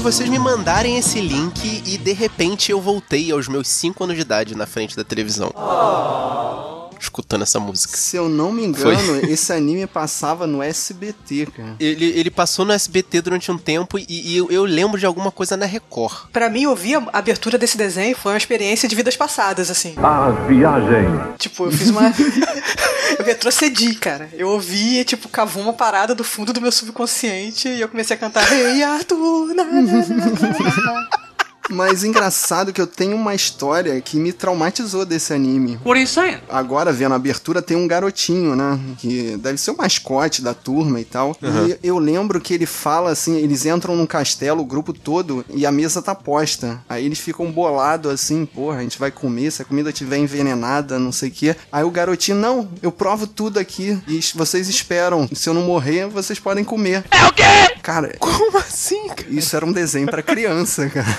[0.00, 4.16] foi vocês me mandarem esse link e de repente eu voltei aos meus 5 anos
[4.16, 5.52] de idade na frente da televisão.
[5.54, 6.39] Oh
[7.00, 7.96] escutando essa música.
[7.96, 9.24] Se eu não me engano, Foi.
[9.30, 11.76] esse anime passava no SBT, cara.
[11.80, 15.30] Ele, ele passou no SBT durante um tempo e, e eu, eu, lembro de alguma
[15.30, 16.28] coisa na Record.
[16.32, 19.94] Para mim, ouvir a abertura desse desenho foi uma experiência de vidas passadas, assim.
[19.96, 21.34] A viagem.
[21.38, 22.12] Tipo, eu fiz uma.
[23.18, 24.28] eu retrocedi, cara.
[24.32, 28.18] Eu ouvi, tipo, cavou uma parada do fundo do meu subconsciente e eu comecei a
[28.18, 29.54] cantar Rei Arthur.
[29.54, 31.08] Na, na, na,
[31.70, 35.78] mas engraçado que eu tenho uma história que me traumatizou desse anime.
[35.84, 36.38] What are you saying?
[36.48, 38.78] Agora, vendo a abertura, tem um garotinho, né?
[38.98, 41.36] Que deve ser o mascote da turma e tal.
[41.40, 41.68] Uhum.
[41.68, 45.64] E eu lembro que ele fala assim: eles entram num castelo, o grupo todo, e
[45.64, 46.82] a mesa tá posta.
[46.88, 50.98] Aí eles ficam bolados assim: porra, a gente vai comer, se a comida tiver envenenada,
[50.98, 51.56] não sei o quê.
[51.70, 55.28] Aí o garotinho: não, eu provo tudo aqui e vocês esperam.
[55.32, 57.04] Se eu não morrer, vocês podem comer.
[57.10, 57.42] É o quê?
[57.82, 59.08] Cara, como assim?
[59.08, 59.28] Cara?
[59.30, 61.18] Isso era um desenho para criança, cara.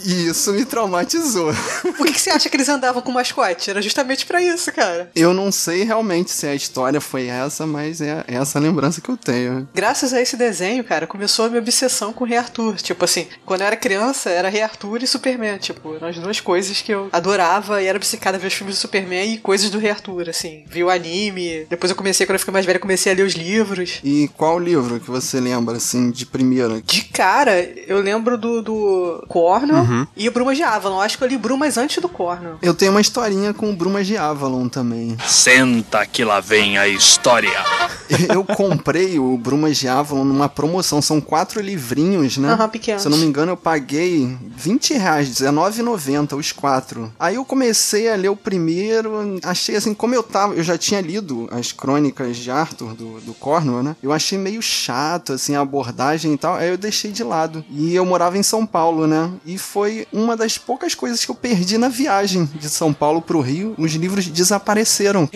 [0.00, 1.52] e isso me traumatizou.
[1.96, 3.70] Por que, que, você acha que eles andavam com mascote?
[3.70, 5.10] Era justamente para isso, cara.
[5.14, 9.16] Eu não sei realmente se a história foi essa, mas é essa lembrança que eu
[9.16, 9.68] tenho.
[9.74, 12.76] Graças a esse desenho, cara, começou a minha obsessão com o Rei Arthur.
[12.76, 15.58] Tipo assim, quando eu era criança, era Rei Arthur e Superman.
[15.58, 18.80] Tipo, eram as duas coisas que eu adorava e era obcecada ver os filmes do
[18.80, 20.64] Superman e coisas do Rei Arthur, assim.
[20.66, 23.34] Vi o anime, depois eu comecei, quando eu fiquei mais velha, comecei a ler os
[23.34, 24.00] livros.
[24.02, 26.80] E qual livro que você lembra, assim, de primeira?
[26.80, 30.06] De cara, eu lembro do, do Corno uhum.
[30.16, 31.00] e Brumas de Avalon.
[31.00, 32.58] Acho que eu li Brumas antes do Corno.
[32.62, 35.16] Eu tenho uma historinha com Brumas de Avalon também.
[35.26, 37.58] Senta que lá vem a história.
[38.32, 41.00] eu comprei o Brumas de Avalon numa promoção.
[41.02, 42.52] São quatro livrinhos, né?
[42.52, 43.02] Aham, uhum, pequenos.
[43.02, 47.12] Se eu não me engano, eu paguei 20 reais, R$19,90 os quatro.
[47.18, 51.00] Aí eu comecei a ler o primeiro, achei assim, como eu tava, eu já tinha
[51.00, 53.96] lido as crônicas de Arthur, do, do Cornwell, né?
[54.02, 57.64] Eu achei meio chato, assim, a abordagem e tal, aí eu deixei de lado.
[57.70, 59.30] E eu morava em São Paulo, né?
[59.44, 63.40] E foi uma das poucas coisas que eu perdi na viagem de São Paulo pro
[63.40, 63.74] Rio.
[63.78, 65.28] Os livros desapareceram.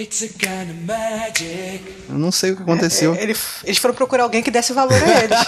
[2.08, 3.14] Eu não sei o que aconteceu.
[3.14, 5.38] É, eles foram procurar alguém que desse valor a eles.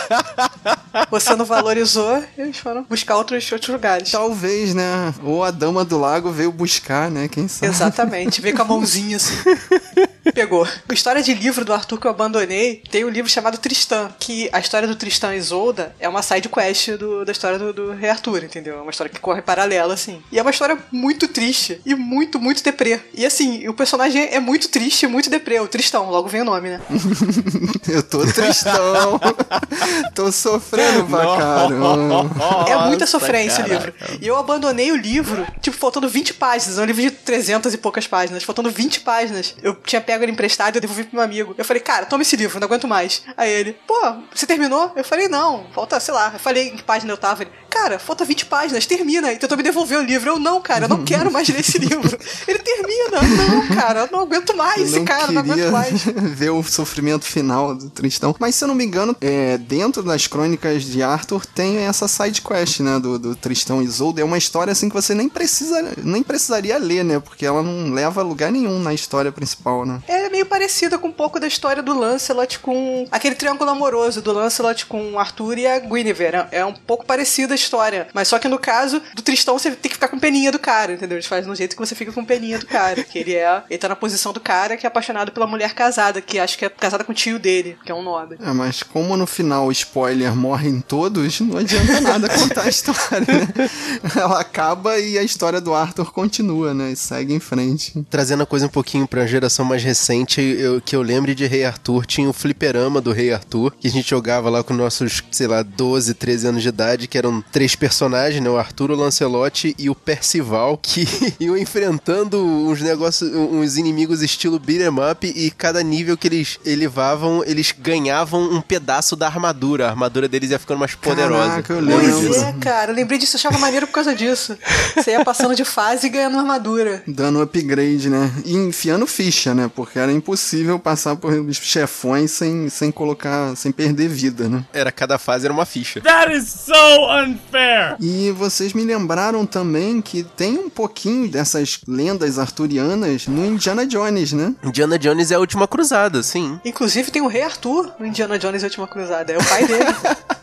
[1.11, 4.11] Você não valorizou, eles foram buscar outros, outros lugares.
[4.11, 5.13] Talvez, né?
[5.23, 7.29] Ou a Dama do Lago veio buscar, né?
[7.29, 7.73] Quem sabe?
[7.73, 8.41] Exatamente.
[8.41, 9.35] Veio com a mãozinha assim.
[10.33, 10.67] Pegou.
[10.89, 14.49] A história de livro do Arthur que eu abandonei tem um livro chamado Tristan, que
[14.53, 17.93] a história do Tristan e Isolda é uma side quest do, da história do, do
[17.93, 18.79] Rei Arthur, entendeu?
[18.79, 20.23] É uma história que corre paralela, assim.
[20.33, 23.01] E é uma história muito triste e muito, muito deprê.
[23.13, 25.61] E assim, o personagem é muito triste, muito deprê.
[25.61, 26.81] O Tristão, logo vem o nome, né?
[27.89, 29.21] eu tô tristão.
[30.15, 32.31] tô sofrendo pra caramba.
[32.69, 33.95] É muita sofrência o livro.
[34.21, 36.79] E eu abandonei o livro, tipo, faltando 20 páginas.
[36.79, 38.43] É um livro de 300 e poucas páginas.
[38.43, 39.55] Faltando 20 páginas.
[39.63, 41.55] Eu tinha pego ele emprestado e eu devolvi pro meu amigo.
[41.59, 43.23] Eu falei, cara, toma esse livro, não aguento mais.
[43.37, 44.01] Aí ele, pô,
[44.33, 44.93] você terminou?
[44.95, 46.31] Eu falei, não, falta, sei lá.
[46.33, 47.43] Eu falei em que página eu tava.
[47.43, 49.33] Ele, cara, falta 20 páginas, termina.
[49.33, 50.31] E tentou me devolver o livro.
[50.31, 52.17] Eu, não, cara, eu não quero mais ler esse livro.
[52.47, 53.21] Ele termina.
[53.23, 56.05] Não, cara, eu não aguento mais esse cara, não aguento mais.
[56.35, 58.35] ver o sofrimento final do Tristão.
[58.39, 62.41] Mas se eu não me engano, é, dentro das crônicas de Arthur tem essa side
[62.43, 64.21] quest, né, do, do Tristão e Isolde.
[64.21, 67.93] É uma história assim que você nem precisa, nem precisaria ler, né, porque ela não
[67.93, 70.03] leva a lugar nenhum na história principal, né.
[70.07, 74.33] É meio parecida com um pouco da história do Lancelot com aquele triângulo amoroso do
[74.33, 76.47] Lancelot com Arthur e a Guinevere.
[76.51, 79.89] É um pouco parecida a história, mas só que no caso do Tristão você tem
[79.89, 81.17] que ficar com peninha do cara, entendeu?
[81.17, 83.79] Eles fazem no jeito que você fica com peninha do cara, que ele é, ele
[83.79, 86.69] tá na posição do cara que é apaixonado pela mulher casada, que acho que é
[86.69, 88.39] casada com o tio dele, que é um nobre.
[88.41, 93.71] É, mas como no final, spoiler, morrem todos, não adianta nada contar a história, né?
[94.17, 96.93] Ela acaba e a história do Arthur continua, né?
[96.93, 98.05] E segue em frente.
[98.11, 99.94] Trazendo a coisa um pouquinho pra geração mais recente,
[100.41, 103.91] eu, que eu lembre de Rei Arthur, tinha o fliperama do Rei Arthur, que a
[103.91, 107.75] gente jogava lá com nossos, sei lá, 12, 13 anos de idade, que eram três
[107.75, 108.51] personagens, né?
[108.51, 111.07] O Arthur, o Lancelot e o Percival, que
[111.41, 117.43] iam enfrentando uns negócios, uns inimigos estilo beat'em up e cada nível que eles elevavam,
[117.45, 119.87] eles ganhavam um pedaço da armadura.
[119.87, 121.63] A armadura deles ia ficando mais poderosa.
[121.63, 122.45] Caraca, eu lembro pois disso.
[122.45, 122.93] é, cara.
[122.93, 124.57] Eu lembrei disso, eu achava maneiro por causa disso.
[124.95, 127.03] Você ia passando de fase e ganhando armadura.
[127.07, 128.31] Dando upgrade, né?
[128.45, 129.71] E enfiando ficha, né?
[129.85, 134.65] Porque era impossível passar por chefões sem, sem colocar, sem perder vida, né?
[134.73, 136.01] Era, cada fase era uma ficha.
[136.01, 136.73] That is so
[137.21, 137.97] unfair!
[138.01, 144.33] E vocês me lembraram também que tem um pouquinho dessas lendas arturianas no Indiana Jones,
[144.33, 144.55] né?
[144.65, 146.59] Indiana Jones é a última cruzada, sim.
[146.65, 149.35] Inclusive tem o Rei Arthur no Indiana Jones e a última cruzada.
[149.35, 149.85] É o pai dele.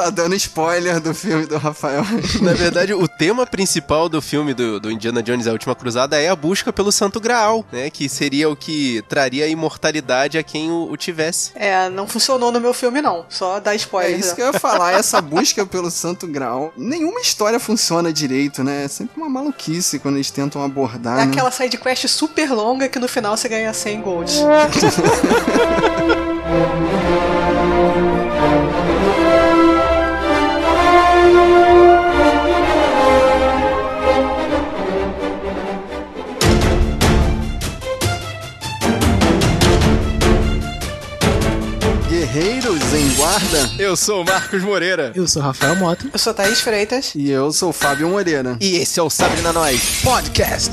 [0.00, 2.02] Tá dando spoiler do filme do Rafael.
[2.40, 6.30] Na verdade, o tema principal do filme do, do Indiana Jones A Última Cruzada é
[6.30, 7.90] a busca pelo Santo Graal, né?
[7.90, 11.50] Que seria o que traria a imortalidade a quem o, o tivesse.
[11.54, 13.26] É, não funcionou no meu filme, não.
[13.28, 14.18] Só dá É spoiler.
[14.18, 14.36] isso né?
[14.36, 16.72] que eu ia falar, essa busca pelo Santo Grau.
[16.78, 18.86] Nenhuma história funciona direito, né?
[18.86, 21.18] É sempre uma maluquice quando eles tentam abordar.
[21.18, 21.30] É né?
[21.30, 24.40] aquela side quest super longa que no final você ganha 100 golds.
[42.32, 43.70] Guerreiros em Guarda.
[43.76, 45.12] Eu sou o Marcos Moreira.
[45.16, 46.06] Eu sou Rafael Mota.
[46.12, 47.12] Eu sou Thaís Freitas.
[47.14, 48.56] E eu sou o Fábio Moreira.
[48.60, 50.70] E esse é o Sabrina Nós Podcast.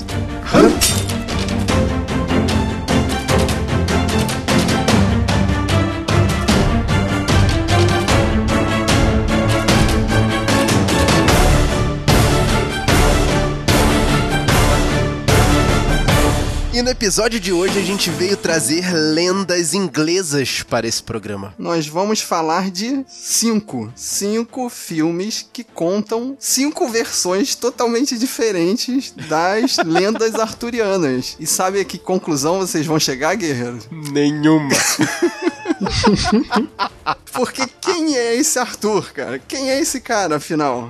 [16.88, 21.54] No episódio de hoje a gente veio trazer lendas inglesas para esse programa.
[21.60, 23.92] Nós vamos falar de cinco.
[23.94, 31.36] Cinco filmes que contam cinco versões totalmente diferentes das lendas arturianas.
[31.38, 33.80] E sabe a que conclusão vocês vão chegar, guerreiro?
[34.14, 34.70] Nenhuma.
[37.16, 39.40] Porque quem é esse Arthur, cara?
[39.40, 40.90] Quem é esse cara, afinal?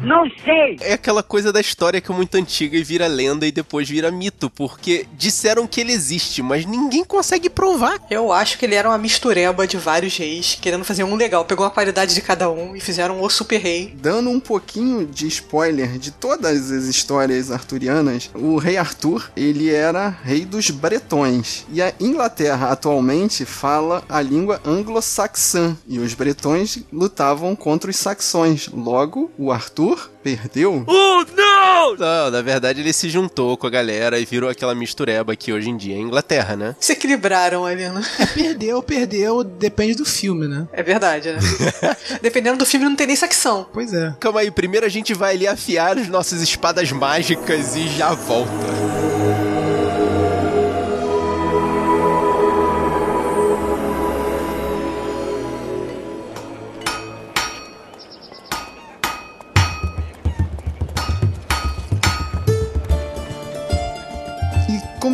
[0.81, 4.11] É aquela coisa da história que é muito antiga e vira lenda e depois vira
[4.11, 7.99] mito, porque disseram que ele existe, mas ninguém consegue provar.
[8.09, 11.45] Eu acho que ele era uma mistureba de vários reis, querendo fazer um legal.
[11.45, 13.93] Pegou a qualidade de cada um e fizeram o super rei.
[13.95, 20.09] Dando um pouquinho de spoiler de todas as histórias arturianas, o rei Arthur, ele era
[20.09, 21.65] rei dos bretões.
[21.71, 25.75] E a Inglaterra atualmente fala a língua anglo-saxã.
[25.87, 28.69] E os bretões lutavam contra os saxões.
[28.71, 30.85] Logo, o Arthur perdeu.
[31.97, 35.69] Não, na verdade ele se juntou com a galera e virou aquela mistureba que hoje
[35.69, 36.75] em dia é a Inglaterra, né?
[36.79, 38.01] Se equilibraram ali, né?
[38.33, 40.67] Perdeu, perdeu, depende do filme, né?
[40.73, 41.39] É verdade, né?
[42.21, 43.67] Dependendo do filme, não tem nem secção.
[43.71, 44.13] Pois é.
[44.19, 49.26] Calma aí, primeiro a gente vai ali afiar as nossas espadas mágicas e já volta.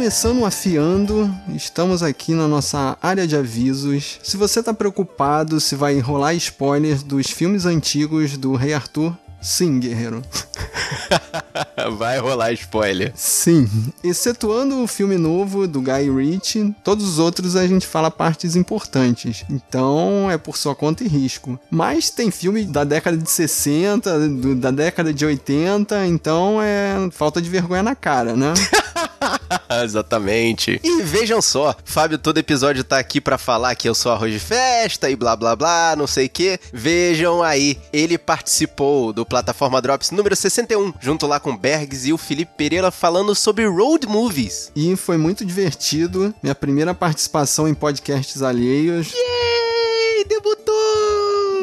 [0.04, 4.20] Começando afiando, estamos aqui na nossa área de avisos.
[4.22, 9.80] Se você está preocupado se vai rolar spoilers dos filmes antigos do Rei Arthur, sim,
[9.80, 10.22] guerreiro.
[11.98, 13.12] Vai rolar spoiler.
[13.16, 13.70] Sim.
[14.04, 19.44] Excetuando o filme novo do Guy Ritchie, todos os outros a gente fala partes importantes.
[19.50, 21.60] Então é por sua conta e risco.
[21.70, 27.42] Mas tem filme da década de 60, do- da década de 80, então é falta
[27.42, 28.54] de vergonha na cara, né?
[29.84, 30.80] Exatamente.
[30.84, 34.40] E vejam só, Fábio todo episódio tá aqui pra falar que eu sou arroz de
[34.40, 36.60] festa e blá blá blá, não sei o que.
[36.72, 42.20] Vejam aí, ele participou do Plataforma Drops número 61, junto lá com Bergs e o
[42.20, 44.72] Felipe Pereira falando sobre road movies.
[44.76, 46.32] E foi muito divertido.
[46.44, 49.12] Minha primeira participação em podcasts alheios.
[49.12, 50.93] Yay, debutou!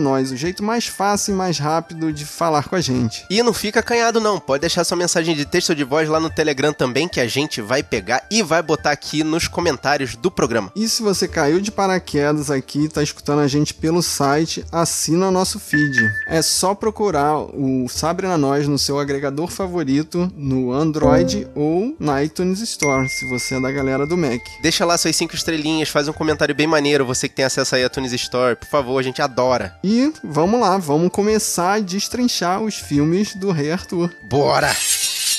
[0.00, 3.24] Nós, o jeito mais fácil e mais rápido de falar com a gente.
[3.28, 6.20] E não fica acanhado não, pode deixar sua mensagem de texto ou de voz lá
[6.20, 10.30] no Telegram também que a gente vai pegar e vai botar aqui nos comentários do
[10.30, 10.72] programa.
[10.74, 15.58] E se você caiu de paraquedas aqui, tá escutando a gente pelo site, assina nosso
[15.58, 16.10] feed.
[16.28, 22.22] É só procurar o Sabre na Nós no seu agregador favorito, no Android ou na
[22.22, 24.40] iTunes Store, se você é da galera do Mac.
[24.62, 27.82] Deixa lá suas cinco estrelinhas, faz um comentário bem maneiro, você que tem acesso aí
[27.82, 29.76] a Tunes Store, por favor, a gente adora.
[29.82, 34.14] E vamos lá, vamos começar a destrinchar os filmes do Rei Arthur.
[34.22, 34.70] Bora!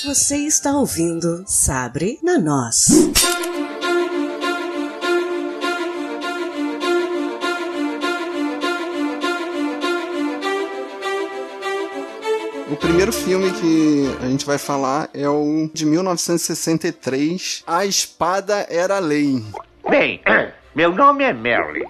[0.04, 2.84] Você está ouvindo Sabre na Nós.
[12.72, 18.98] O primeiro filme que a gente vai falar é o de 1963, A Espada Era
[18.98, 19.44] Lei.
[19.86, 20.22] Bem,
[20.74, 21.84] meu nome é Merlin.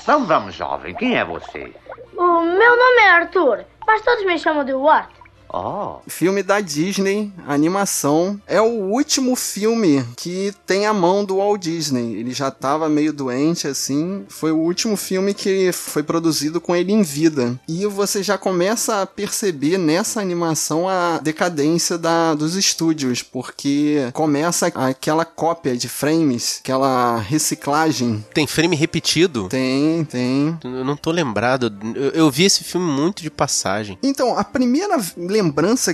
[0.00, 1.72] Então vamos, jovem, quem é você?
[2.16, 5.08] O meu nome é Arthur, mas todos me chamam de What?
[5.56, 8.40] Oh, Filme da Disney, animação.
[8.44, 12.16] É o último filme que tem a mão do Walt Disney.
[12.16, 14.24] Ele já tava meio doente, assim.
[14.28, 17.58] Foi o último filme que foi produzido com ele em vida.
[17.68, 24.66] E você já começa a perceber nessa animação a decadência da, dos estúdios, porque começa
[24.66, 28.24] aquela cópia de frames, aquela reciclagem.
[28.34, 29.48] Tem frame repetido?
[29.48, 30.58] Tem, tem.
[30.64, 31.72] Eu não tô lembrado.
[31.94, 33.96] Eu, eu vi esse filme muito de passagem.
[34.02, 35.43] Então, a primeira lembrança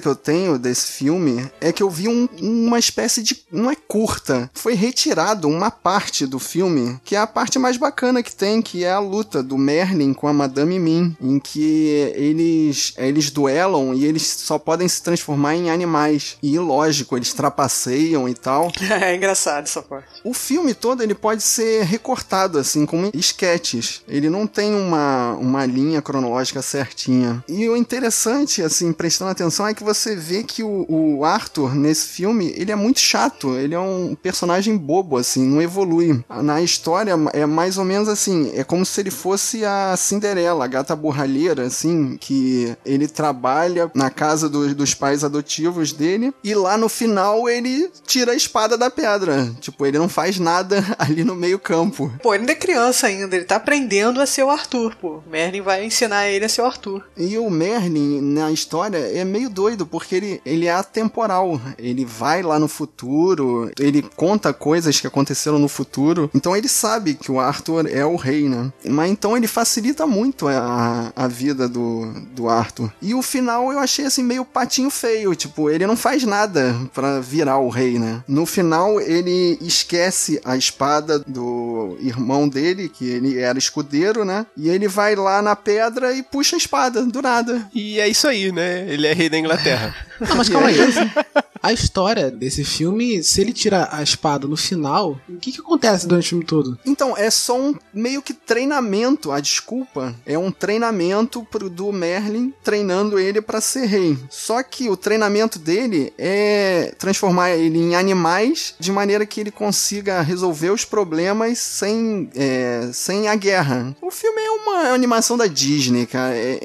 [0.01, 3.37] que eu tenho desse filme é que eu vi um- uma espécie de.
[3.51, 4.51] Não é curta.
[4.55, 8.85] Foi retirado uma parte do filme, que é a parte mais bacana que tem, que
[8.85, 14.05] é a luta do Merlin com a Madame Mim, em que eles, eles duelam e
[14.05, 16.37] eles só podem se transformar em animais.
[16.43, 18.71] E lógico, eles trapaceiam e tal.
[19.01, 20.07] É engraçado essa parte.
[20.25, 24.03] O filme todo ele pode ser recortado assim como esquetes.
[24.07, 27.43] Ele não tem uma, uma linha cronológica certinha.
[27.49, 32.09] E o interessante, assim, prestando atenção, é que você vê que o, o Arthur nesse
[32.09, 33.57] filme ele é muito chato.
[33.57, 36.23] Ele é um personagem bobo, assim, não evolui.
[36.43, 40.69] Na história é mais ou menos assim, é como se ele fosse a Cinderela, a
[40.69, 46.77] gata borralheira, assim, que ele trabalha na casa do- dos pais adotivos dele e lá
[46.77, 49.51] no final ele tira a espada da pedra.
[49.61, 52.11] Tipo, ele não faz nada ali no meio campo.
[52.23, 55.21] Pô, ele ainda é criança ainda, ele tá aprendendo a ser o Arthur, pô.
[55.31, 57.05] Merlin vai ensinar ele a ser o Arthur.
[57.17, 61.61] E o Merlin, na história, é meio doido, porque ele, ele é atemporal.
[61.79, 66.31] Ele vai lá no futuro, ele conta coisas que aconteceram no futuro.
[66.35, 68.73] Então ele sabe que o Arthur é o rei, né?
[68.85, 72.93] Mas então ele facilita muito a, a vida do, do Arthur.
[73.01, 75.35] E o final eu achei assim meio patinho feio.
[75.35, 78.23] Tipo, ele não faz nada pra virar o rei, né?
[78.27, 84.47] No final ele esquece a espada do irmão dele, que ele era escudeiro, né?
[84.57, 87.69] E ele vai lá na pedra e puxa a espada do nada.
[87.75, 88.87] E é isso aí, né?
[88.89, 89.95] Ele é rei da Inglaterra.
[90.21, 90.77] Não, mas calma aí.
[91.63, 96.07] A história desse filme, se ele tira a espada no final, o que que acontece
[96.07, 96.79] durante o filme todo?
[96.87, 99.31] Então, é só um meio que treinamento.
[99.31, 104.17] A desculpa é um treinamento pro, do Merlin treinando ele pra ser rei.
[104.31, 110.23] Só que o treinamento dele é transformar ele em animais de maneira que ele consiga
[110.23, 113.95] resolver os problemas sem, é, sem a guerra.
[114.01, 116.35] O filme é uma animação da Disney, cara.
[116.35, 116.59] É,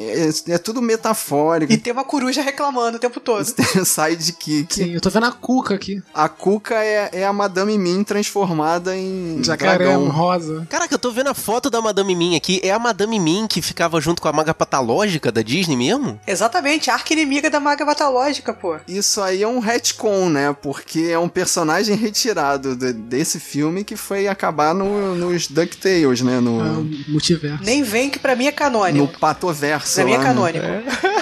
[0.48, 1.72] é- é tudo metafórico.
[1.74, 3.46] E tem uma coruja reclamando o tempo todo.
[3.86, 4.85] Sidekick.
[4.86, 6.02] Sim, eu tô vendo a Cuca aqui.
[6.14, 10.04] A Cuca é, é a Madame Mim transformada em Jacaré, dragão.
[10.04, 10.66] um rosa.
[10.70, 12.60] Caraca, eu tô vendo a foto da Madame Mim aqui.
[12.64, 16.20] É a Madame Mim que ficava junto com a maga patológica da Disney mesmo?
[16.28, 18.78] Exatamente, a arca inimiga da maga batalógica, pô.
[18.88, 20.56] Isso aí é um retcon, né?
[20.62, 26.40] Porque é um personagem retirado de- desse filme que foi acabar no- nos DuckTales, né?
[26.40, 27.64] No, Ah, multiverso.
[27.64, 29.20] Nem vem que pra mim é no canônico.
[29.20, 29.96] Patoverso.
[29.96, 30.24] Pra mim é né?
[30.24, 30.66] canônico.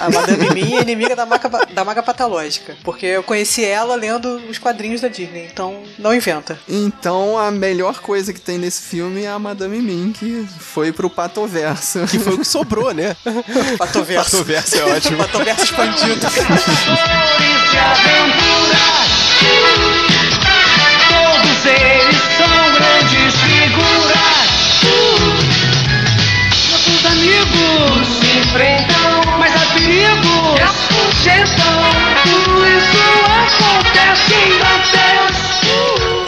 [0.00, 2.76] A Madame Mim é inimiga da maga, da maga patológica.
[2.84, 5.48] Porque eu conheci ela lendo os quadrinhos da Disney.
[5.52, 6.58] Então, não inventa.
[6.68, 11.10] Então a melhor coisa que tem nesse filme é a Madame Mim, que foi pro
[11.10, 12.00] Patoverso.
[12.06, 13.16] Que foi o que sobrou, né?
[13.78, 14.38] Patoverso.
[14.38, 15.18] Patoverso é ótimo.
[15.18, 16.20] Patoverso expandido.
[21.08, 24.34] Todos eles são grandes figuras.
[26.70, 30.56] Nossos amigos enfrentam, mas há perigo.
[30.56, 31.64] E a sugestão,
[32.22, 33.02] tudo isso
[33.42, 34.94] acontece em Dantes.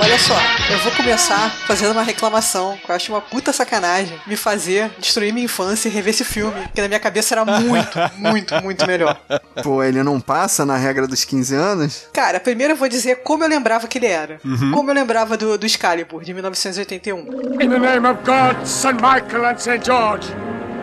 [0.03, 0.37] Olha só,
[0.71, 5.33] eu vou começar fazendo uma reclamação, que eu acho uma puta sacanagem me fazer destruir
[5.33, 9.21] minha infância e rever esse filme, que na minha cabeça era muito, muito, muito melhor.
[9.63, 12.09] Pô, ele não passa na regra dos 15 anos?
[12.13, 14.41] Cara, primeiro eu vou dizer como eu lembrava que ele era.
[14.73, 17.19] Como eu lembrava do, do Excalibur, de 1981.
[17.61, 18.95] In the name of God, St.
[18.95, 19.85] Michael and St.
[19.85, 20.29] George,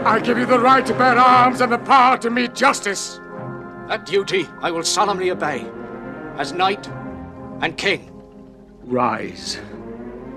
[0.06, 3.22] I give you the right to bear arms and the power to meet justice.
[3.88, 5.66] That duty I will solemnly obey,
[6.38, 6.88] as knight
[7.62, 8.12] and king.
[8.84, 9.60] Rise.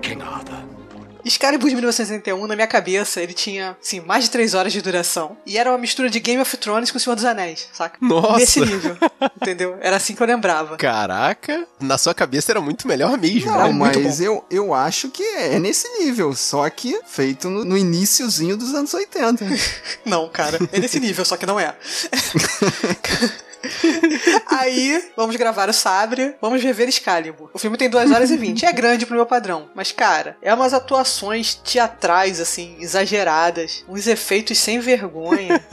[0.01, 0.66] King Arthur.
[1.27, 5.37] Excalibur de 1961, na minha cabeça, ele tinha, assim, mais de 3 horas de duração.
[5.45, 7.97] E era uma mistura de Game of Thrones com o Senhor dos Anéis, saca?
[8.01, 8.37] Nossa.
[8.37, 8.97] Nesse nível,
[9.41, 9.77] entendeu?
[9.81, 10.77] Era assim que eu lembrava.
[10.77, 13.51] Caraca, na sua cabeça era muito melhor mesmo.
[13.51, 13.93] Não, né?
[13.93, 18.73] mas eu, eu acho que é nesse nível, só que feito no, no iniciozinho dos
[18.73, 19.45] anos 80.
[20.05, 21.75] Não, cara, é nesse nível, só que não é.
[24.47, 27.49] Aí, vamos gravar o Sabre, vamos rever Excalibur.
[27.53, 28.65] O filme tem 2 horas e 20.
[28.65, 29.69] É grande pro meu padrão.
[29.75, 33.83] Mas, cara, é umas atuações teatrais, assim, exageradas.
[33.87, 35.63] Uns efeitos sem vergonha.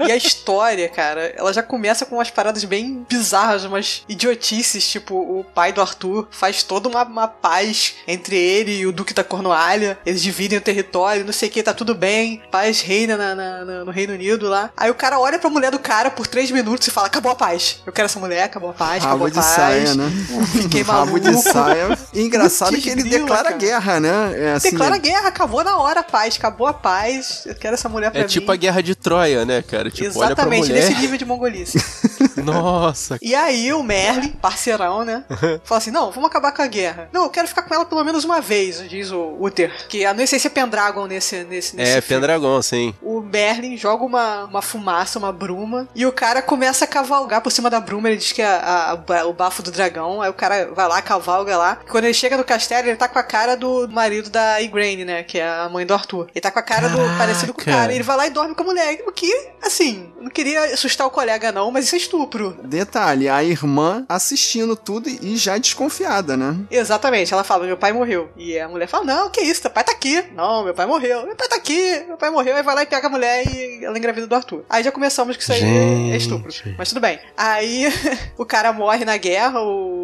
[0.00, 4.88] e a história, cara, ela já começa com umas paradas bem bizarras, umas idiotices.
[4.88, 9.14] Tipo, o pai do Arthur faz toda uma, uma paz entre ele e o Duque
[9.14, 9.98] da Cornualha.
[10.04, 12.42] Eles dividem o território, não sei o que, tá tudo bem.
[12.50, 14.70] Paz reina na, na, na, no Reino Unido lá.
[14.76, 17.34] Aí o cara olha pra mulher do cara por 3 minutos e fala: Acabou a
[17.50, 17.80] paz.
[17.84, 19.46] Eu quero essa mulher, acabou a paz, acabou Rabo a de paz.
[19.46, 20.10] saia, né?
[20.52, 21.20] Fiquei Rabo maluco.
[21.20, 21.98] de saia.
[22.14, 23.56] E engraçado que ele grila, declara cara.
[23.56, 24.34] guerra, né?
[24.36, 27.42] É assim, Declara guerra, acabou na hora a paz, acabou a paz.
[27.46, 28.28] Eu quero essa mulher pra É mim.
[28.28, 29.90] tipo a guerra de Troia, né, cara?
[29.90, 31.78] Tipo, olha pra Exatamente, nesse nível de mongolice.
[32.42, 33.18] Nossa.
[33.20, 35.24] E aí o Merlin, parceirão, né?
[35.64, 37.08] Fala assim: não, vamos acabar com a guerra.
[37.12, 39.72] Não, eu quero ficar com ela pelo menos uma vez, diz o Uther.
[39.88, 42.20] Que eu não sei se é Pendragon nesse, nesse, nesse É, filme.
[42.20, 42.94] Pendragon, sim.
[43.02, 47.50] O Merlin joga uma, uma fumaça, uma bruma, e o cara começa a cavalgar por
[47.50, 48.08] cima da bruma.
[48.08, 50.20] Ele diz que é a- a- o bafo do dragão.
[50.20, 51.78] Aí o cara vai lá, cavalga lá.
[51.88, 55.22] Quando ele chega no castelo, ele tá com a cara do marido da Igraine, né?
[55.22, 56.28] Que é a mãe do Arthur.
[56.34, 57.18] Ele tá com a cara do Caraca.
[57.18, 57.92] parecido com o cara.
[57.92, 59.02] Ele vai lá e dorme com a mulher.
[59.06, 59.32] O que,
[59.62, 62.56] assim, não queria assustar o colega, não, mas isso é estupro.
[62.62, 66.56] Detalhe, a irmã assistindo tudo e já desconfiada, né?
[66.70, 68.28] Exatamente, ela fala, meu pai morreu.
[68.36, 70.22] E a mulher fala, não, que isso, teu pai tá aqui.
[70.34, 71.24] Não, meu pai morreu.
[71.26, 72.56] Meu pai tá aqui, meu pai morreu.
[72.56, 74.64] Aí vai lá e pega a mulher e ela engravida do Arthur.
[74.68, 76.52] Aí já começamos que isso aí é- é estupro.
[76.76, 77.05] Mas tudo bem.
[77.36, 77.86] Aí
[78.36, 79.95] o cara morre na guerra, o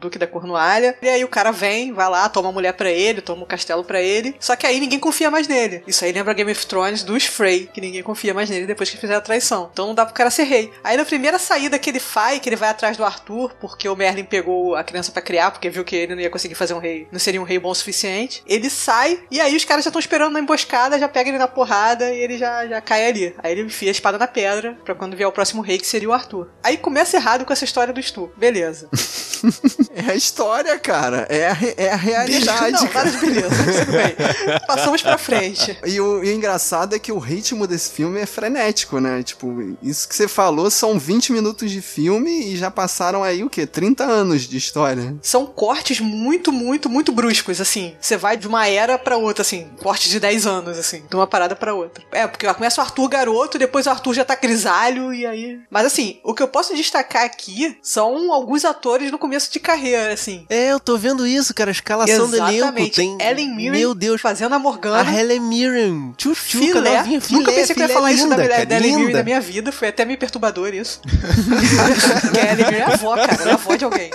[0.00, 0.96] Duque da Cornualha.
[1.00, 3.84] E aí o cara vem, vai lá, toma a mulher pra ele, toma o castelo
[3.84, 4.34] pra ele.
[4.40, 5.82] Só que aí ninguém confia mais nele.
[5.86, 8.96] Isso aí lembra Game of Thrones dos Frey, que ninguém confia mais nele depois que
[8.96, 9.70] fizeram a traição.
[9.72, 10.72] Então não dá pro cara ser rei.
[10.82, 13.96] Aí na primeira saída que ele faz, que ele vai atrás do Arthur, porque o
[13.96, 16.78] Merlin pegou a criança pra criar, porque viu que ele não ia conseguir fazer um
[16.78, 18.42] rei, não seria um rei bom o suficiente.
[18.46, 21.48] Ele sai, e aí os caras já estão esperando na emboscada, já pega ele na
[21.48, 23.34] porrada e ele já, já cai ali.
[23.38, 26.08] Aí ele enfia a espada na pedra, pra quando vier o próximo rei, que seria
[26.08, 26.48] o Arthur.
[26.62, 28.32] Aí começa errado com essa história do Stu.
[28.36, 28.88] Beleza.
[29.94, 31.26] É a história, cara.
[31.28, 32.72] É a, é a realidade.
[32.72, 33.10] não, cara.
[33.10, 34.16] nada de beleza, mas tudo bem.
[34.66, 35.76] Passamos pra frente.
[35.84, 39.22] E o, e o engraçado é que o ritmo desse filme é frenético, né?
[39.22, 43.50] Tipo, isso que você falou são 20 minutos de filme e já passaram aí o
[43.50, 43.66] quê?
[43.66, 45.16] 30 anos de história.
[45.22, 47.94] São cortes muito, muito, muito bruscos, assim.
[48.00, 49.68] Você vai de uma era pra outra, assim.
[49.82, 51.02] Corte de 10 anos, assim.
[51.08, 52.04] De uma parada pra outra.
[52.12, 55.60] É, porque começa o Arthur garoto, depois o Arthur já tá grisalho, e aí...
[55.70, 60.12] Mas assim, o que eu posso destacar aqui são alguns atores no começo de carreira,
[60.12, 60.44] assim.
[60.48, 61.70] É, eu tô vendo isso, cara.
[61.70, 62.96] A escalação do elenco Exatamente.
[62.96, 63.16] tem.
[63.20, 64.20] Ellen Mirren Meu Deus.
[64.20, 65.10] fazendo a A Morgana.
[65.18, 66.12] Helen Mirren.
[66.16, 66.96] Tchutchuca, Filé.
[66.98, 67.38] novinha, filé.
[67.38, 69.22] Nunca pensei que eu ia falar isso da, linda, mulher- cara, da Ellen Mirren na
[69.22, 69.72] minha vida.
[69.72, 71.00] Foi até meio perturbador isso.
[72.22, 73.34] Porque a Ellen Mirren é a avó, cara.
[73.40, 74.10] Ela é a avó de alguém.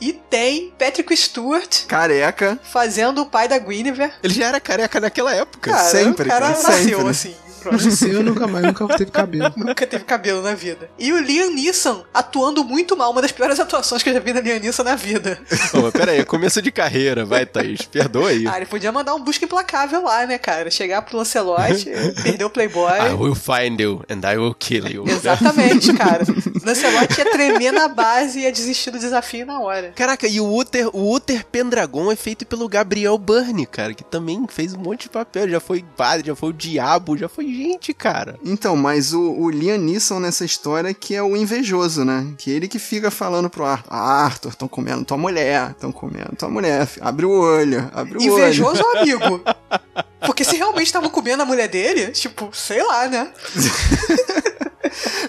[0.00, 2.58] E tem Patrick Stewart Careca.
[2.62, 4.12] fazendo o pai da Guinevere.
[4.22, 5.70] Ele já era careca naquela época.
[5.70, 7.08] Cara, sempre, o cara cara, nasceu sempre.
[7.10, 7.34] assim.
[7.72, 9.52] Nasceu nunca mais, nunca teve cabelo.
[9.56, 10.88] Nunca teve cabelo na vida.
[10.98, 14.32] E o Liam Neeson atuando muito mal, uma das piores atuações que eu já vi
[14.32, 15.38] na Liam Neeson na vida.
[15.74, 17.82] Ô, mas pera aí, começo de carreira, vai, Thaís.
[17.82, 18.46] Perdoa aí.
[18.46, 20.70] Ah, ele podia mandar um busca implacável lá, né, cara?
[20.70, 21.84] Chegar pro Lancelot,
[22.22, 22.98] perder o Playboy.
[23.00, 25.04] I will find you and I will kill you.
[25.08, 26.24] Exatamente, cara.
[26.64, 29.92] Lancelot ia tremer na base e ia desistir do desafio na hora.
[29.94, 34.44] Caraca, e o Uther, o Uther Pendragon é feito pelo Gabriel Byrne, cara, que também
[34.48, 35.48] fez um monte de papel.
[35.48, 38.38] Já foi padre, já foi o diabo, já foi gente, cara.
[38.44, 42.34] Então, mas o, o Liam Neeson nessa história que é o invejoso, né?
[42.38, 46.36] Que ele que fica falando pro Arthur, ah, Arthur, estão comendo tua mulher, estão comendo
[46.36, 48.32] tua mulher, abre o olho, abre o olho.
[48.32, 49.42] Invejoso amigo?
[50.26, 53.32] Porque se realmente estavam comendo a mulher dele, tipo, sei lá, né?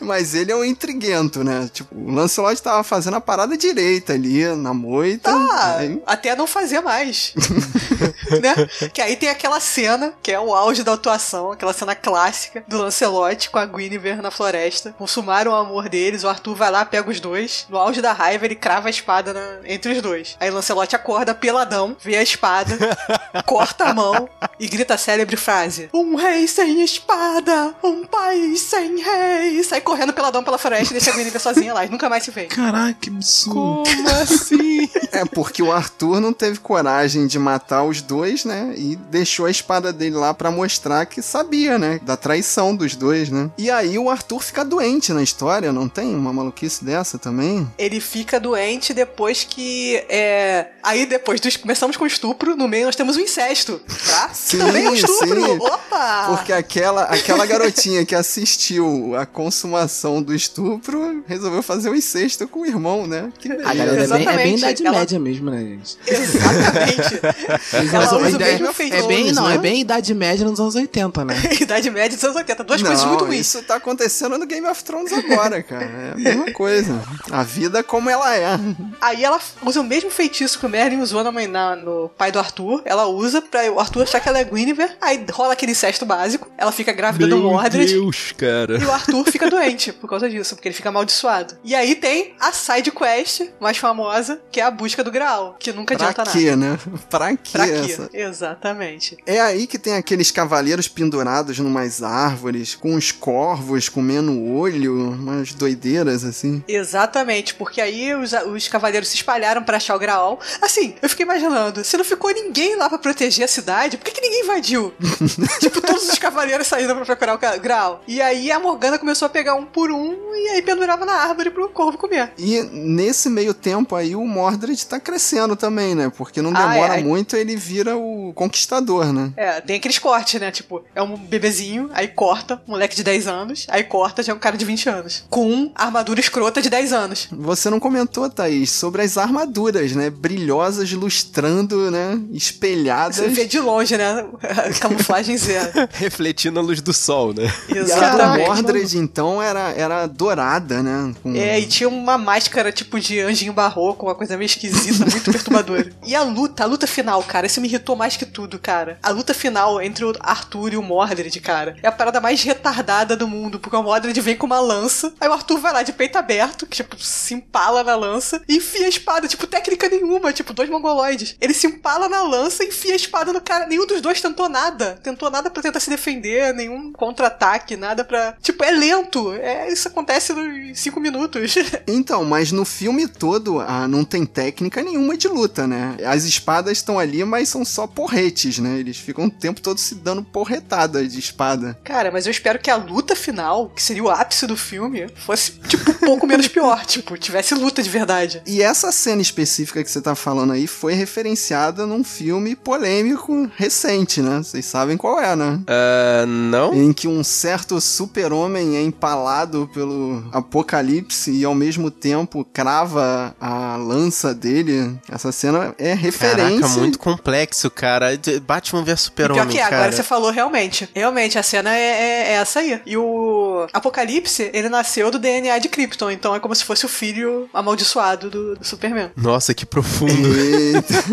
[0.01, 1.69] Mas ele é um intriguento, né?
[1.73, 5.29] Tipo, o Lancelot tava fazendo a parada direita ali, na moita.
[5.31, 7.33] Ah, aí- até não fazer mais.
[8.41, 8.89] né?
[8.93, 12.77] Que aí tem aquela cena, que é o auge da atuação, aquela cena clássica do
[12.77, 14.93] Lancelot com a Guinevere na floresta.
[14.97, 17.65] Consumaram o amor deles, o Arthur vai lá, pega os dois.
[17.69, 20.37] No auge da raiva, ele crava a espada na- entre os dois.
[20.39, 22.77] Aí Lancelot acorda peladão, vê a espada,
[23.45, 24.29] corta a mão
[24.59, 29.63] e grita a célebre frase: Um rei sem espada, um país sem rei.
[29.63, 32.31] Sai correndo peladão pela floresta e deixa a Guinevere sozinha lá e nunca mais se
[32.31, 32.45] vê.
[32.45, 33.83] Caraca, que absurdo.
[33.83, 34.89] Como assim?
[35.11, 38.73] É porque o Arthur não teve coragem de matar os dois, né?
[38.77, 41.99] E deixou a espada dele lá pra mostrar que sabia, né?
[42.03, 43.49] Da traição dos dois, né?
[43.57, 47.67] E aí o Arthur fica doente na história, não tem uma maluquice dessa também?
[47.77, 49.95] ele fica doente depois que.
[50.09, 50.67] É...
[50.83, 51.55] Aí depois dos...
[51.57, 54.29] começamos com o estupro, no meio nós temos o incesto, tá?
[54.33, 55.45] Sim, também é um estupro!
[55.45, 55.57] sim.
[55.59, 56.25] Opa!
[56.29, 62.61] Porque aquela, aquela garotinha que assistiu a consumação do estupro resolveu fazer o incesto com
[62.61, 63.31] o irmão, né?
[63.39, 65.97] Que A galera é bem, é bem idade Ela- média mesmo, né, gente?
[66.07, 67.95] Exatamente.
[67.95, 69.07] Ela usa o ideia mesmo é feitiço.
[69.07, 69.55] bem, não, né?
[69.55, 71.35] é bem Idade Média nos anos 80, né?
[71.59, 72.63] Idade média dos anos 80.
[72.63, 73.41] Duas coisas muito Não, ruins.
[73.47, 75.85] isso tá acontecendo no Game of Thrones agora, cara.
[75.85, 77.01] É a mesma coisa.
[77.31, 78.59] A vida como ela é.
[79.01, 82.31] Aí ela usa o mesmo feitiço que o Merlin usou na mãe, na- no pai
[82.31, 82.81] do Arthur.
[82.85, 84.93] Ela usa pra o Arthur achar que ela é Guinevere.
[85.01, 86.49] Aí rola aquele incesto básico.
[86.57, 87.91] Ela fica grávida do Mordred.
[87.93, 88.77] Deus, cara.
[88.77, 91.57] E o Arthur fica doente por causa disso, porque ele fica amaldiçoado.
[91.63, 95.71] E aí tem a side quest mais famosa, que é a busca do Graal, que
[95.71, 96.71] nunca Pra adianta quê, nada.
[96.73, 96.79] né?
[97.09, 97.51] Pra quê?
[97.51, 97.71] Pra quê?
[97.73, 98.09] essa?
[98.13, 99.17] Exatamente.
[99.25, 105.53] É aí que tem aqueles cavaleiros pendurados numas árvores, com os corvos comendo olho, umas
[105.53, 106.63] doideiras assim.
[106.67, 110.39] Exatamente, porque aí os, os cavaleiros se espalharam pra achar o Graal.
[110.61, 114.11] Assim, eu fiquei imaginando, se não ficou ninguém lá pra proteger a cidade, por que,
[114.11, 114.93] que ninguém invadiu?
[115.59, 118.01] tipo, todos os cavaleiros saíram pra procurar o Graal.
[118.07, 121.49] E aí a Morgana começou a pegar um por um e aí pendurava na árvore
[121.51, 122.31] pro corvo comer.
[122.37, 126.11] E nesse meio tempo aí o Mordred tá crescendo também, né?
[126.15, 129.31] Porque não Ah, demora é, aí- muito ele vira o conquistador, né?
[129.35, 130.51] É, tem aqueles cortes, né?
[130.51, 134.39] Tipo, é um bebezinho, aí corta, moleque de 10 anos, aí corta, já é um
[134.39, 135.25] cara de 20 anos.
[135.29, 137.27] Com armadura escrota de 10 anos.
[137.31, 140.09] Você não comentou, Thaís, sobre as armaduras, né?
[140.09, 142.19] Brilhosas, lustrando, né?
[142.31, 143.17] Espelhadas.
[143.17, 144.25] Você vê de longe, né?
[144.79, 145.71] Camuflagem zero.
[145.93, 147.51] Refletindo a luz do sol, né?
[147.69, 148.47] E a Exatamente.
[148.47, 151.13] Mordred, então, era, era dourada, né?
[151.21, 155.31] Com- É, e tinha uma máscara tipo de anjinho barroco, uma coisa meio esquisita, muito
[155.31, 155.91] perturbadora.
[156.07, 158.97] E a luta, a luta final, cara, isso me irritou mais que tudo, cara.
[159.03, 163.15] A luta final entre o Arthur e o Mordred, cara, é a parada mais retardada
[163.15, 165.91] do mundo, porque o Mordred vem com uma lança, aí o Arthur vai lá de
[165.91, 170.31] peito aberto, que tipo, se empala na lança, e enfia a espada, tipo, técnica nenhuma,
[170.31, 171.35] tipo, dois mongoloides.
[171.41, 173.67] Ele se empala na lança e enfia a espada no cara.
[173.67, 174.99] Nenhum dos dois tentou nada.
[175.01, 178.35] Tentou nada pra tentar se defender, nenhum contra-ataque, nada pra.
[178.41, 179.33] Tipo, é lento.
[179.33, 181.55] É, isso acontece nos cinco minutos.
[181.87, 185.95] Então, mas no filme todo ah, não tem técnica nenhuma de luta, né?
[186.05, 188.77] As espadas estão ali, mas são só porretes, né?
[188.77, 191.79] Eles ficam o tempo todo se dando porretada de espada.
[191.83, 195.53] Cara, mas eu espero que a luta final, que seria o ápice do filme, fosse,
[195.67, 196.85] tipo, um pouco menos pior.
[196.87, 198.41] Tipo, tivesse luta de verdade.
[198.45, 204.16] E essa cena específica que você tá falando aí foi referenciada num filme polêmico recente,
[204.21, 204.37] né?
[204.37, 205.59] Vocês sabem qual é, né?
[205.67, 206.73] Ah, não?
[206.73, 213.75] Em que um certo super-homem é empalado pelo apocalipse e ao mesmo tempo crava a
[213.77, 214.97] lança dele.
[215.11, 216.59] Essa cena é referência.
[216.61, 218.07] Caraca, muito complexo, cara.
[218.45, 219.75] Batman vs Super-Homem, pior que é, cara.
[219.77, 220.89] agora você falou realmente.
[220.95, 222.81] Realmente, a cena é, é- é essa aí.
[222.85, 226.89] E o Apocalipse, ele nasceu do DNA de Krypton, então é como se fosse o
[226.89, 229.11] filho amaldiçoado do, do Superman.
[229.15, 230.27] Nossa, que profundo.
[230.35, 231.03] Eita.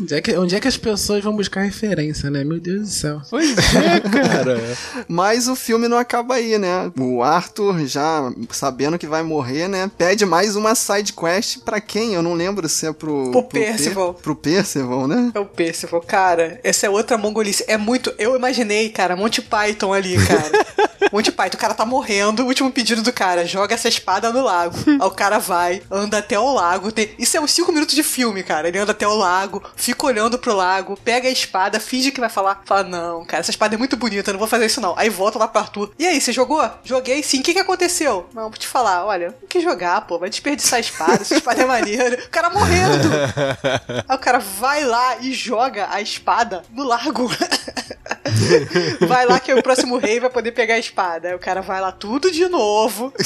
[0.00, 2.43] Onde é, que, onde é que as pessoas vão buscar referência, né?
[2.44, 3.20] Meu Deus do céu.
[3.30, 4.60] pois é, cara.
[5.08, 6.90] Mas o filme não acaba aí, né?
[6.98, 9.90] O Arthur, já sabendo que vai morrer, né?
[9.96, 12.14] Pede mais uma side quest pra quem?
[12.14, 13.30] Eu não lembro se é pro.
[13.30, 14.14] Pro Per- Percival.
[14.14, 15.32] pro Percival, né?
[15.34, 16.60] É o Percival, cara.
[16.62, 17.64] Essa é outra mongolice.
[17.66, 18.12] É muito.
[18.18, 20.64] Eu imaginei, cara, Monty Python ali, cara.
[21.12, 22.42] Monty Python, o cara tá morrendo.
[22.42, 24.76] O último pedido do cara: joga essa espada no lago.
[24.86, 26.90] Aí o cara vai, anda até o lago.
[26.92, 27.10] Tem...
[27.18, 28.68] Isso é uns 5 minutos de filme, cara.
[28.68, 32.28] Ele anda até o lago, fica olhando pro lago, pega a espada, finge que vai
[32.34, 32.62] falar.
[32.64, 34.94] Fala: Não, cara, essa espada é muito bonita, eu não vou fazer isso não.
[34.98, 35.92] Aí volta lá pro Arthur.
[35.98, 36.68] E aí, você jogou?
[36.82, 37.40] Joguei sim.
[37.40, 38.28] O que que aconteceu?
[38.34, 40.18] Não, vou te falar, olha, não quis jogar, pô.
[40.18, 41.22] Vai desperdiçar a espada.
[41.22, 42.22] Essa espada é maneira.
[42.24, 43.08] O cara morrendo.
[44.08, 47.30] Aí o cara vai lá e joga a espada no lago.
[49.06, 51.28] vai lá que o próximo rei vai poder pegar a espada.
[51.28, 53.12] Aí o cara vai lá tudo de novo.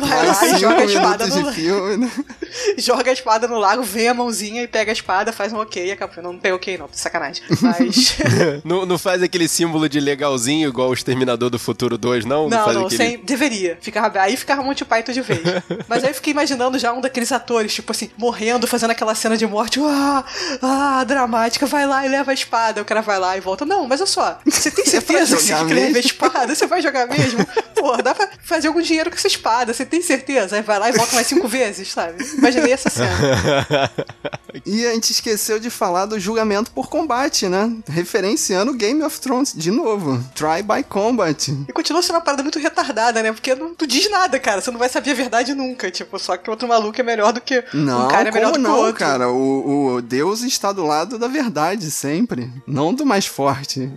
[0.00, 1.52] Vai lá e cinco joga a espada no lago.
[1.52, 2.12] filme, né?
[2.78, 5.86] Joga a espada no lago, vê a mãozinha e pega a espada, faz um ok
[5.86, 6.22] e acabou.
[6.22, 7.42] Não, não tem ok não, sacanagem.
[7.60, 8.16] Mas...
[8.64, 12.48] não, não faz aquele símbolo de legalzinho igual o Exterminador do Futuro 2, não?
[12.48, 12.96] Não, faz não, aquele...
[12.96, 13.78] sem, deveria.
[13.80, 15.40] Ficava, aí ficava Monty Python de vez.
[15.88, 19.36] Mas aí eu fiquei imaginando já um daqueles atores, tipo assim, morrendo, fazendo aquela cena
[19.36, 20.24] de morte, ah,
[20.62, 22.82] ah, dramática, vai lá e leva a espada.
[22.82, 23.64] O cara vai lá e volta.
[23.64, 26.54] Não, mas olha só, você tem certeza que você quer levar a espada?
[26.54, 27.46] Você vai jogar mesmo?
[27.74, 30.56] Pô, dá pra fazer algum dinheiro com essa espada, você tem certeza?
[30.56, 32.24] Aí vai lá e volta mais cinco vezes, sabe?
[32.38, 33.10] Imaginei essa cena.
[34.66, 37.72] E a gente esqueceu de falar do julgamento por combate, né?
[37.88, 40.22] Referenciando Game of Thrones de novo.
[40.34, 41.50] Try by Combat.
[41.66, 43.32] E continua sendo uma parada muito retardada, né?
[43.32, 44.60] Porque não, tu diz nada, cara.
[44.60, 45.90] Você não vai saber a verdade nunca.
[45.90, 48.58] Tipo, só que outro maluco é melhor do que Não, um cara é melhor do
[48.58, 48.94] que o não, outro.
[48.94, 49.30] cara?
[49.30, 53.92] O, o Deus está do lado da verdade sempre, não do mais forte assim.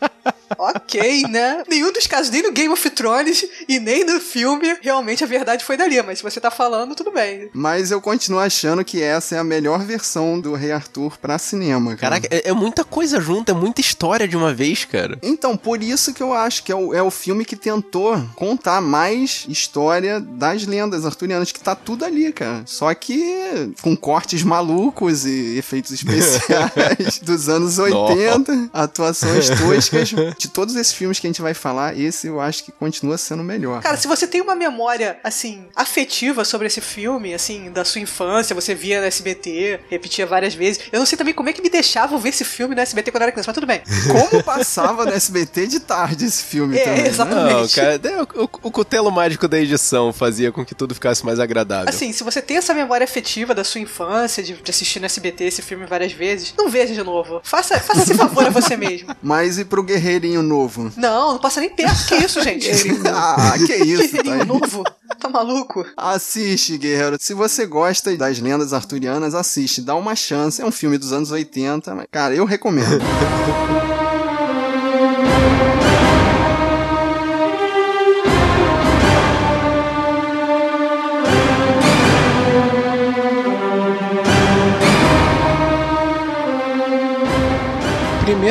[0.58, 1.22] Ok.
[1.28, 1.62] né?
[1.68, 5.64] Nenhum dos casos, nem no Game of Thrones e nem no filme, realmente a verdade
[5.64, 6.00] foi dali.
[6.02, 7.50] Mas se você tá falando, tudo bem.
[7.52, 11.96] Mas eu continuo achando que essa é a melhor versão do Rei Arthur pra cinema,
[11.96, 12.20] cara.
[12.20, 15.18] Caraca, é, é muita coisa junta, é muita história de uma vez, cara.
[15.22, 18.80] Então, por isso que eu acho que é o, é o filme que tentou contar
[18.80, 22.62] mais história das lendas arturianas, que tá tudo ali, cara.
[22.66, 30.12] Só que com cortes malucos e efeitos especiais dos anos 80, atuações toscas.
[30.40, 33.40] De todos esses filmes que a gente vai falar, esse eu acho que continua sendo
[33.40, 33.82] o melhor.
[33.82, 38.54] Cara, se você tem uma memória, assim, afetiva sobre esse filme, assim, da sua infância,
[38.54, 40.80] você via no SBT, repetia várias vezes.
[40.90, 43.20] Eu não sei também como é que me deixavam ver esse filme no SBT quando
[43.20, 43.82] eu era criança, mas tudo bem.
[44.30, 47.02] Como passava no SBT de tarde esse filme É, também.
[47.02, 47.08] né?
[47.08, 47.54] exatamente.
[47.54, 48.00] Não, cara,
[48.34, 51.88] o, o, o cutelo mágico da edição fazia com que tudo ficasse mais agradável.
[51.90, 55.44] Assim, se você tem essa memória afetiva da sua infância, de, de assistir no SBT
[55.44, 57.40] esse filme várias vezes, não veja de novo.
[57.44, 59.14] Faça, faça esse favor a você mesmo.
[59.22, 59.82] Mas e pro
[60.30, 60.92] Guerreirinho Novo?
[60.96, 62.06] Não, não passa nem perto.
[62.06, 62.68] Que isso, gente?
[63.12, 64.46] ah, que isso, tá Guerreirinho aí.
[64.46, 64.84] novo?
[65.18, 65.84] Tá maluco?
[65.96, 67.16] Assiste, guerreiro.
[67.20, 69.82] Se você gosta das lendas arturianas, assiste.
[69.82, 70.62] Dá uma chance.
[70.62, 73.00] É um filme dos anos 80, mas, cara, eu recomendo.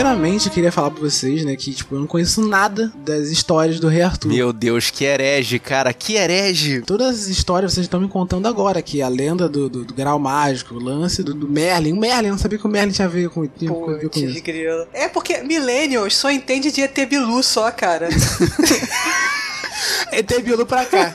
[0.10, 3.80] Primeiramente, eu queria falar pra vocês, né, que, tipo, eu não conheço nada das histórias
[3.80, 4.30] do Rei Arthur.
[4.30, 6.82] Meu Deus, que herege, cara, que herege.
[6.82, 10.18] Todas as histórias vocês estão me contando agora, que a lenda do, do, do grau
[10.18, 11.94] mágico, o lance do, do Merlin.
[11.94, 14.10] O Merlin, eu não sabia que o Merlin tinha a ver com, tinha a ver
[14.10, 14.42] com isso.
[14.42, 14.88] grilo.
[14.94, 18.10] É porque Millennials só entende de ET Bilu só, cara.
[20.12, 21.14] ET Bilu pra cá.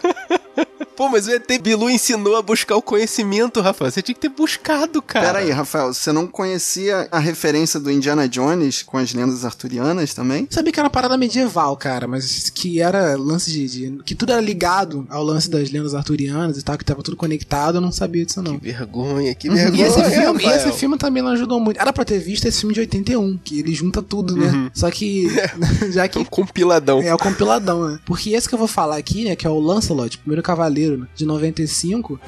[0.97, 3.91] Pô, mas o ET Bilu ensinou a buscar o conhecimento, Rafa.
[3.91, 5.27] Você tinha que ter buscado, cara.
[5.27, 10.15] Pera aí, Rafael, você não conhecia a referência do Indiana Jones com as lendas arturianas
[10.15, 10.47] também?
[10.51, 14.33] Sabia que era uma parada medieval, cara, mas que era lance de, de- que tudo
[14.33, 17.91] era ligado ao lance das lendas arturianas e tal, que tava tudo conectado, eu não
[17.93, 18.59] sabia disso não.
[18.59, 19.87] Que vergonha, que E vergonha.
[19.87, 20.69] esse, filme, e Rafael.
[20.69, 21.81] esse filme também não ajudou muito.
[21.81, 24.71] Era pra ter visto esse filme de 81, que ele junta tudo, né?
[24.75, 25.27] Só que,
[25.91, 27.03] já que Um compiladão.
[27.03, 27.99] É o compiladão, né?
[28.05, 31.07] Porque esse que eu vou falar aqui, né, que é o Lancelot, primeiro cavaleiro né,
[31.15, 32.19] de 95,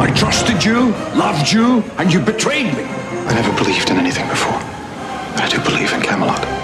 [0.00, 2.84] I trusted you, loved you, and you betrayed me.
[3.28, 4.58] I never believed in anything before.
[5.34, 6.59] But I do believe in Camelot.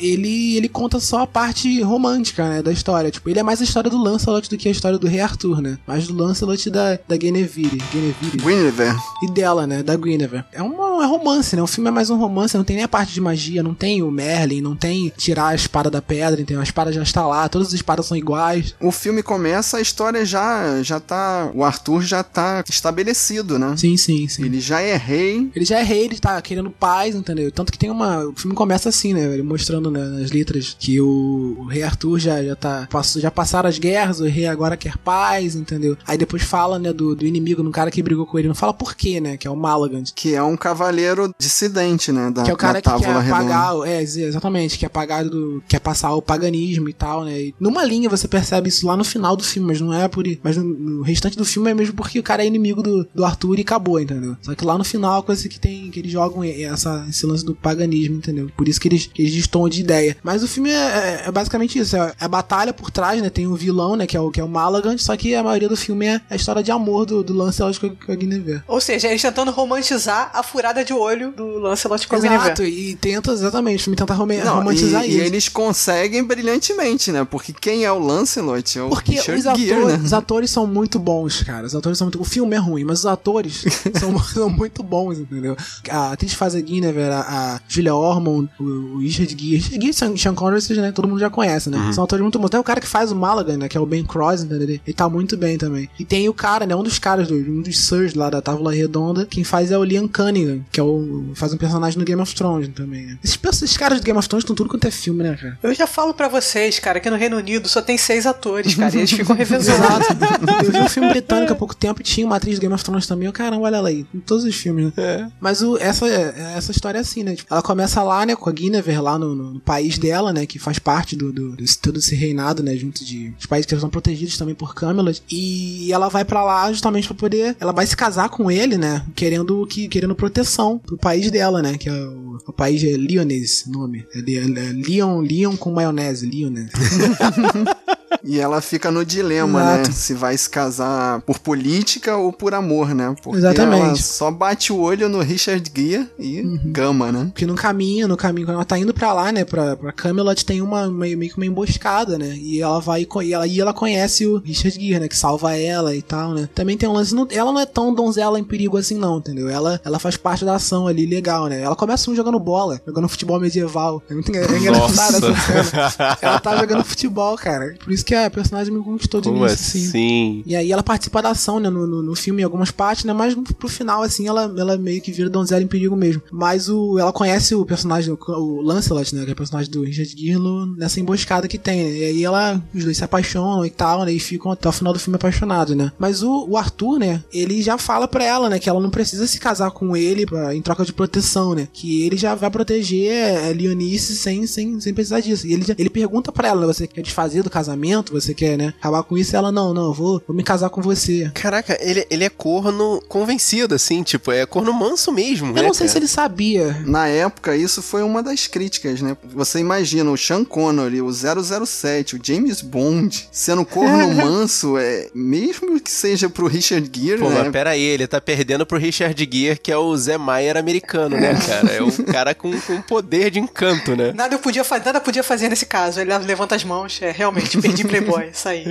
[0.00, 3.10] Ele, ele conta só a parte romântica, né, da história.
[3.10, 5.60] Tipo, ele é mais a história do Lancelot do que a história do Rei Arthur,
[5.60, 5.78] né?
[5.86, 7.78] Mais do Lancelot da, da Guinevere.
[7.92, 8.36] Guinevere.
[8.36, 8.98] Guinevere.
[9.22, 10.44] E dela, né, da Guinevere.
[10.52, 11.62] É um é romance, né?
[11.62, 14.02] O filme é mais um romance, não tem nem a parte de magia, não tem
[14.02, 16.60] o Merlin, não tem tirar a espada da pedra, entendeu?
[16.60, 18.74] A espada já está lá, todas as espadas são iguais.
[18.80, 21.50] O filme começa, a história já, já tá.
[21.54, 23.76] O Arthur já tá estabelecido, né?
[23.76, 24.44] Sim, sim, sim.
[24.44, 25.50] Ele já é rei.
[25.54, 27.50] Ele já é rei, ele tá querendo paz, entendeu?
[27.50, 28.26] Tanto que tem uma.
[28.26, 29.32] O filme começa assim, né?
[29.32, 32.88] Ele mostrando né, nas letras que o, o rei Arthur já, já tá.
[32.90, 35.96] Passou, já passaram as guerras, o rei agora quer paz, entendeu?
[36.06, 38.48] Aí depois fala, né, do, do inimigo, no cara que brigou com ele.
[38.48, 39.36] Não fala por quê, né?
[39.36, 40.10] Que é o Malagant.
[40.14, 42.30] Que é um cavaleiro dissidente, né?
[42.30, 46.14] Da, Que é o cara que quer apagar, é, exatamente, que apagar do, quer passar
[46.14, 47.40] o paganismo e tal, né?
[47.40, 50.24] E numa linha você percebe isso lá no final do filme, mas não é por,
[50.42, 53.24] mas no, no restante do filme é mesmo porque o cara é inimigo do, do
[53.24, 54.36] Arthur e acabou, entendeu?
[54.42, 57.26] Só que lá no final a coisa que tem, que eles jogam é essa, esse
[57.26, 58.50] lance do paganismo, entendeu?
[58.56, 60.16] Por isso que eles, que eles destoam de ideia.
[60.22, 63.30] Mas o filme é, é- é basicamente isso, é a batalha por trás, né?
[63.30, 64.06] Tem o vilão, né?
[64.06, 66.36] Que é o, que é o Malagant, só que a maioria do filme é a
[66.36, 68.62] história de amor do, do Lancelot com a, com a Guinevere.
[68.68, 72.44] Ou seja, eles tentando romantizar a furada de olho do Lancelot com a Guinevere.
[72.44, 75.18] Exato, e tenta exatamente, o filme tenta rom- Não, romantizar e, isso.
[75.18, 77.24] e eles conseguem brilhantemente, né?
[77.24, 78.78] Porque quem é o Lancelot?
[78.78, 80.00] É o Porque Richard os, atores, Gere, né?
[80.04, 81.66] os atores são muito bons, cara.
[81.66, 82.20] Os atores são muito.
[82.20, 83.64] O filme é ruim, mas os atores
[83.98, 85.56] são, são muito bons, entendeu?
[85.88, 87.20] A atriz faz a Guinevere, a,
[87.56, 89.69] a Julia Ormond, o, o Richard Gere.
[89.70, 90.92] E Sean- Sean Connery, vocês, né?
[90.92, 91.92] Todo mundo já conhece, né?
[91.92, 92.50] São atores muito bons.
[92.50, 93.68] Tem o cara que faz o Malaga, né?
[93.68, 94.62] Que é o Ben Cross, entendeu?
[94.68, 95.88] Ele tá muito bem também.
[95.98, 96.74] E tem o cara, né?
[96.74, 99.26] Um dos caras, do, um dos Sirs lá da Távola Redonda.
[99.26, 101.30] Quem faz é o Liam Cunningham, que é o.
[101.34, 103.18] faz um personagem no Game of Thrones também, né?
[103.22, 105.58] Esses, esses caras do Game of Thrones estão tudo quanto é filme, né, cara?
[105.62, 108.94] Eu já falo pra vocês, cara, que no Reino Unido só tem seis atores, cara,
[108.94, 109.78] e eles ficam revezando.
[109.84, 110.64] Exato.
[110.64, 112.84] Eu vi um filme britânico há pouco tempo e tinha uma atriz do Game of
[112.84, 113.26] Thrones também.
[113.26, 114.06] Eu, caramba, olha ela aí.
[114.14, 115.30] Em todos os filmes, né?
[115.40, 117.34] Mas o, essa, essa história é assim, né?
[117.34, 120.46] Tipo, ela começa lá, né, com a Guinevere lá no, no- no país dela, né?
[120.46, 122.76] Que faz parte do, do, desse, todo esse reinado, né?
[122.76, 125.22] Junto de os países que são protegidos também por Camelot.
[125.30, 127.56] E ela vai pra lá justamente pra poder.
[127.60, 129.04] Ela vai se casar com ele, né?
[129.14, 131.76] Querendo que querendo proteção pro país dela, né?
[131.78, 134.04] Que é o, o país é Lyonese, nome.
[134.14, 136.70] É, Li- é Leon, Leon com maionese, Lyonese.
[138.24, 139.74] E ela fica no dilema, né?
[139.82, 139.92] Exato.
[139.92, 143.14] Se vai se casar por política ou por amor, né?
[143.22, 143.82] Porque Exatamente.
[143.82, 147.24] ela só bate o olho no Richard Gere e gama, né?
[147.26, 150.44] Porque no caminho, no caminho, quando ela tá indo pra lá, né, pra, pra Camelot,
[150.44, 152.34] tem uma meio, meio que uma emboscada, né?
[152.36, 155.08] E ela vai e ela, e ela conhece o Richard Gere, né?
[155.08, 156.48] Que salva ela e tal, né?
[156.54, 157.14] Também tem um lance.
[157.14, 159.48] não- ela não é tão donzela em perigo assim, não, entendeu?
[159.48, 161.60] Ela, ela faz parte da ação ali, legal, né?
[161.62, 164.02] Ela começa um jogando bola, jogando futebol medieval.
[164.10, 166.18] É muito é engraçado essa cena.
[166.20, 167.74] Ela tá jogando futebol, cara.
[167.82, 169.88] Por isso que a personagem me conquistou de Como início, assim.
[169.88, 170.42] assim?
[170.46, 173.12] E aí ela participa da ação, né, no, no, no filme em algumas partes, né,
[173.12, 176.22] mas pro final, assim, ela, ela meio que vira donzela em perigo mesmo.
[176.30, 180.10] Mas o, ela conhece o personagem, o, Lancelot, né, que é o personagem do Richard
[180.16, 180.38] Gere
[180.76, 184.12] nessa emboscada que tem, né, e aí ela, os dois se apaixonam e tal, né,
[184.12, 185.92] e ficam até o final do filme apaixonados, né.
[185.98, 189.26] Mas o, o Arthur, né, ele já fala pra ela, né, que ela não precisa
[189.26, 193.10] se casar com ele pra, em troca de proteção, né, que ele já vai proteger
[193.12, 195.46] é, Leonice sem, sem, sem precisar disso.
[195.46, 198.56] E ele, já- ele pergunta pra ela, né, você quer desfazer do casamento, você quer,
[198.56, 199.34] né, acabar com isso?
[199.34, 201.30] E ela, não, não, eu vou, vou me casar com você.
[201.34, 205.62] Caraca, ele, ele é corno convencido, assim, tipo, é corno manso mesmo, Eu né?
[205.62, 206.04] não sei se cara?
[206.04, 206.82] ele sabia.
[206.86, 209.16] Na época, isso foi uma das críticas, né?
[209.34, 215.80] Você imagina o Sean Connery, o 007, o James Bond, sendo corno manso, é, mesmo
[215.80, 217.42] que seja pro Richard Gere, Pô, né?
[217.42, 221.16] mas pera aí, ele tá perdendo pro Richard Gere, que é o Zé Maier americano,
[221.16, 221.72] né, cara?
[221.72, 224.12] É um cara com, com poder de encanto, né?
[224.14, 226.00] Nada eu podia fazer, nada podia fazer nesse caso.
[226.00, 228.64] Ele levanta as mãos, é, realmente, perdi Playboy, isso aí.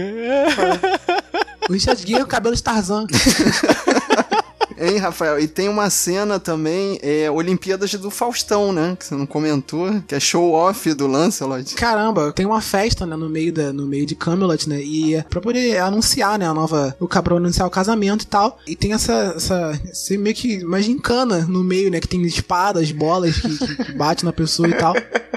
[1.69, 3.05] O Richard Gere é o cabelo de Tarzan.
[4.79, 5.39] Hein, Rafael?
[5.39, 8.95] E tem uma cena também, é, Olimpíadas do Faustão, né?
[8.97, 11.75] Que você não comentou, que é show-off do Lancelot.
[11.75, 15.23] Caramba, tem uma festa, né, no meio da, no meio de Camelot, né, e é
[15.23, 18.93] pra poder anunciar, né, a nova, o cabrão anunciar o casamento e tal, e tem
[18.93, 19.79] essa, essa,
[20.11, 24.31] meio que uma gincana no meio, né, que tem espadas, bolas que, que, bate na
[24.33, 24.93] pessoa e tal,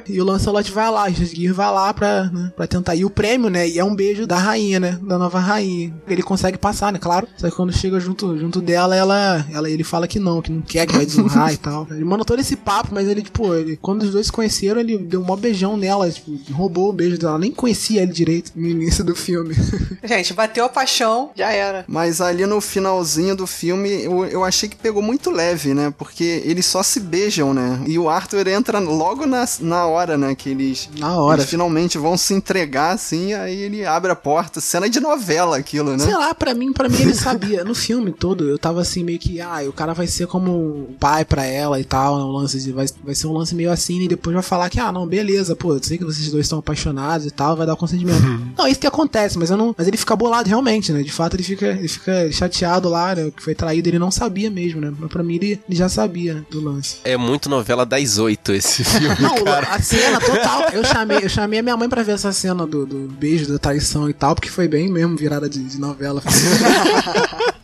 [0.06, 3.10] e o Lancelot vai lá, o Gere vai lá pra, né, pra tentar, e o
[3.10, 6.92] prêmio, né, e é um beijo da rainha, né, da nova rainha, ele consegue passar,
[6.92, 10.40] né, claro, só que quando chega junto, junto dela, ela, ela, ele fala que não,
[10.42, 13.22] que não quer, que vai desonrar e tal, ele manda todo esse papo, mas ele,
[13.22, 16.90] tipo, ele, quando os dois se conheceram, ele deu um mó beijão nela, tipo, roubou
[16.90, 19.54] o beijo dela, nem conhecia ele direito no início do filme.
[20.04, 21.84] Gente, bateu a paixão, já era.
[21.88, 25.92] Mas ali no finalzinho do filme, eu, eu achei que pegou muito leve, né?
[25.96, 27.82] Porque eles só se beijam, né?
[27.86, 30.34] E o Arthur entra logo na, na hora, né?
[30.34, 31.40] Que eles, Na hora.
[31.40, 34.60] eles finalmente vão se entregar, assim, aí ele abre a porta.
[34.60, 36.04] Cena de novela aquilo, né?
[36.04, 37.64] Sei lá, pra mim, para mim ele sabia.
[37.64, 40.50] No filme todo, eu tava assim, meio que, ah, o cara vai ser como
[40.90, 43.54] um pai pra ela e tal, né, um lance de, vai, vai ser um lance
[43.54, 46.28] meio assim, e depois vai falar que, ah, não, beleza, pô, eu sei que vocês
[46.30, 48.20] dois estão apaixonados e tal, vai dar o consentimento.
[48.58, 49.72] não, isso que acontece, mas eu não.
[49.78, 51.02] Mas ele fica bolado realmente, né?
[51.02, 53.30] De fato, ele fica, ele fica chateado lá, né?
[53.34, 54.92] Que foi traído, ele não sabia mesmo, né?
[54.98, 56.96] Mas pra mim ele, ele já sabia, né, do lance.
[57.04, 59.68] É muito novela das oito esse filme, Não, cara.
[59.68, 60.68] a cena total.
[60.72, 63.58] Eu chamei, eu chamei a minha mãe pra ver essa cena do, do beijo, da
[63.58, 66.20] traição e tal, porque foi bem mesmo virada de, de novela.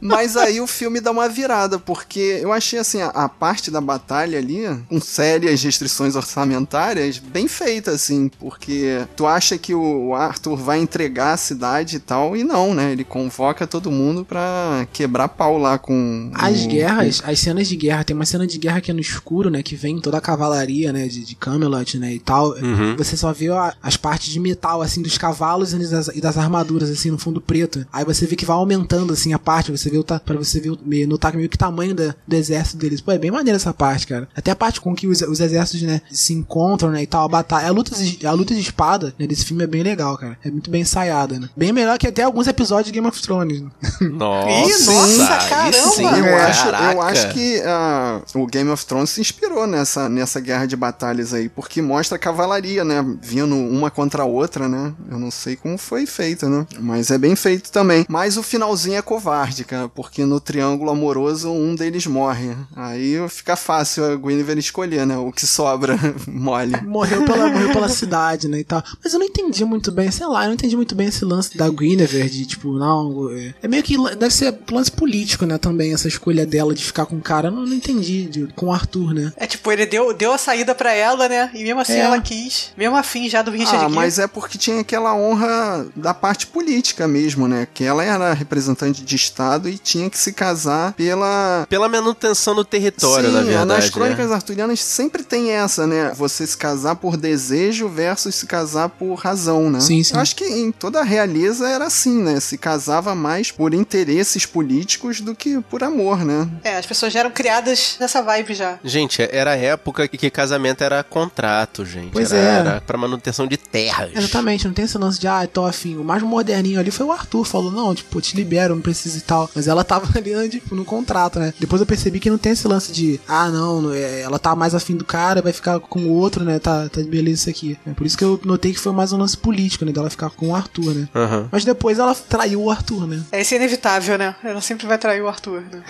[0.00, 3.80] Mas aí o filme dá uma virada, porque eu achei assim, a, a parte da
[3.80, 10.56] batalha ali, com sérias restrições orçamentárias, bem feita, assim, porque tu acha que o Arthur
[10.56, 12.92] vai entregar a cidade e tal, e não, né?
[12.92, 16.30] Ele convoca todo mundo pra quebrar pau lá com.
[16.34, 19.00] As o- guerras, as cenas de guerra, tem uma cena de guerra que é no
[19.00, 19.62] escuro, né?
[19.62, 21.06] Que vem toda a cavalaria, né?
[21.08, 22.14] De, de Camelot, né?
[22.14, 22.50] E tal.
[22.52, 22.96] Uhum.
[22.96, 26.36] Você só vê a- as partes de metal, assim, dos cavalos e das, e das
[26.38, 27.86] armaduras, assim, no fundo preto.
[27.92, 29.70] Aí você vê que vai aumentando, assim, a parte.
[29.70, 32.36] Você vê o pra você ver o, meio- notar meio que o tamanho da- do
[32.36, 33.00] exército deles.
[33.00, 34.28] Pô, é bem maneira essa parte, cara.
[34.34, 36.00] Até a parte com que os, os exércitos, né?
[36.10, 37.02] Se encontram, né?
[37.02, 37.68] E tal, a batalha.
[37.68, 39.26] A luta, de- a luta de espada, né?
[39.26, 40.38] Desse filme é bem legal, cara.
[40.44, 41.48] É muito bem ensaiada, né?
[41.56, 43.60] Bem melhor que até alguns episódios de Game of Thrones.
[43.60, 43.68] Né?
[44.12, 45.72] Nossa, Ih, nossa, caramba!
[45.94, 50.08] sim, Eu, É, acho, eu acho que ah, o Game of Thrones se inspirou nessa,
[50.08, 53.04] nessa guerra de batalhas aí, porque mostra a cavalaria, né?
[53.22, 54.92] Vindo uma contra a outra, né?
[55.10, 56.66] Eu não sei como foi feito, né?
[56.80, 58.04] Mas é bem feito também.
[58.08, 62.56] Mas o finalzinho é covarde, cara, porque no triângulo amoroso um deles morre.
[62.74, 65.16] Aí fica fácil a Guinevere escolher, né?
[65.16, 66.76] O que sobra mole.
[66.82, 68.82] morreu pela, morreu pela cidade, né, e tal.
[69.02, 71.56] Mas eu não entendi muito bem, sei lá, eu não entendi muito bem esse lance
[71.56, 75.92] da Guinevere, de, tipo, não, é, é meio que, deve ser lance político, né, também,
[75.92, 78.72] essa escolha dela de ficar com o cara, eu não, não entendi, de- com o
[78.72, 79.32] Arthur, né.
[79.36, 81.50] É tipo, ele deu, deu a saída pra ela, né?
[81.54, 81.98] E mesmo assim É.
[82.00, 82.70] ela quis.
[82.76, 87.06] Mesmo afim já do Richard Ah, mas é porque tinha aquela honra da parte política
[87.08, 87.66] mesmo, né?
[87.72, 91.66] Que ela era representante de Estado e tinha que se casar pela.
[91.68, 93.66] Pela manutenção do território, Sim, na verdade.
[93.66, 94.34] nas crônicas né?
[94.34, 96.12] arturianas sempre tem essa, né?
[96.16, 99.80] Você se casar por desejo versus se casar por razão, né?
[99.80, 100.14] Sim, sim.
[100.14, 102.40] Eu acho que em toda a realeza era assim, né?
[102.40, 106.48] Se casava mais por interesses políticos do que por amor, né?
[106.64, 108.78] É, as pessoas já eram criadas nessa vibe já.
[108.84, 112.12] Gente, era a época que casamento era contrato, gente.
[112.12, 112.58] Pois era, é.
[112.58, 114.10] Era pra manutenção de terras.
[114.14, 115.96] Exatamente, não tem esse lance de, ah, tô afim.
[115.96, 119.20] O mais moderninho ali foi o Arthur, falou, não, tipo, te libero, não precisa e
[119.20, 119.50] tal.
[119.58, 121.52] Mas ela tava ali, né, tipo, no contrato, né?
[121.58, 124.72] Depois eu percebi que não tem esse lance de, ah, não, é, ela tá mais
[124.72, 126.60] afim do cara, vai ficar com o outro, né?
[126.60, 127.78] Tá, tá de beleza isso aqui.
[127.84, 129.90] É por isso que eu notei que foi mais um lance político, né?
[129.90, 131.08] Dela ficar com o Arthur, né?
[131.12, 131.48] Aham.
[131.50, 133.20] Mas depois ela traiu o Arthur, né?
[133.32, 134.36] É isso é inevitável, né?
[134.44, 135.82] Ela sempre vai trair o Arthur, né?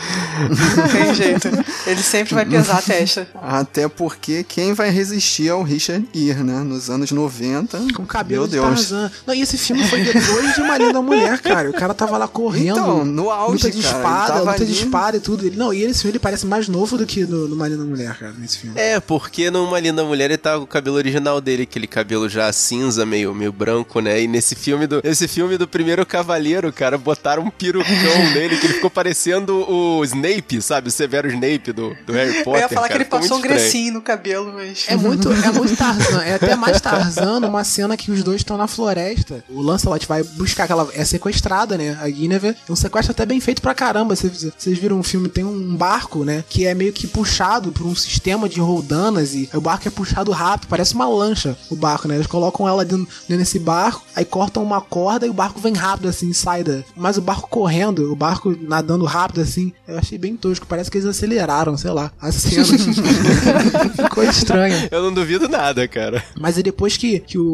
[0.49, 1.49] Não tem jeito.
[1.86, 3.28] Ele sempre vai pesar a testa.
[3.34, 6.62] Até porque quem vai resistir ao Richard Gere, né?
[6.62, 7.78] Nos anos 90.
[7.95, 8.66] Com cabelo Meu de Deus.
[8.66, 9.11] Tarzan.
[9.26, 11.68] Não, e esse filme foi depois de Maria da Mulher, cara.
[11.68, 12.78] O cara tava lá correndo.
[12.78, 15.46] Então, no auge, luta de espada, luta de espada e tudo.
[15.46, 17.84] Ele, não, e esse filme ele parece mais novo do que no, no Maria da
[17.84, 18.78] Mulher, cara, nesse filme.
[18.78, 22.52] É, porque numa linda mulher ele tá com o cabelo original dele, aquele cabelo já
[22.52, 24.22] cinza, meio, meio branco, né?
[24.22, 25.00] E nesse filme do.
[25.02, 27.88] Esse filme do primeiro cavaleiro, cara, botaram um perucão
[28.34, 30.88] nele que ele ficou parecendo o Snape, sabe?
[30.88, 32.54] O Severo Snape do, do Harry Potter.
[32.54, 32.88] Eu ia falar cara.
[32.88, 34.84] que ele passou um grecinho no cabelo, mas.
[34.88, 38.56] É muito, é muito Tarzan, é até mais Tarzan numa cena que os dois estão
[38.56, 39.44] na floresta.
[39.48, 40.88] O Lancelot vai buscar aquela.
[40.94, 41.98] É sequestrada, né?
[42.00, 42.56] A Guinevere.
[42.68, 44.14] É um sequestro até bem feito pra caramba.
[44.14, 46.44] Vocês, viram um filme, tem um barco, né?
[46.51, 50.30] Que é meio que puxado por um sistema de roldanas e o barco é puxado
[50.32, 52.16] rápido, parece uma lancha o barco, né?
[52.16, 55.72] Eles colocam ela dentro, dentro desse barco, aí cortam uma corda e o barco vem
[55.72, 56.80] rápido assim, sai da.
[56.94, 60.66] Mas o barco correndo, o barco nadando rápido assim, eu achei bem tosco.
[60.66, 62.66] Parece que eles aceleraram, sei lá, a cena.
[63.96, 64.88] Ficou estranho.
[64.90, 66.22] Eu não duvido nada, cara.
[66.38, 67.44] Mas aí depois que, que o,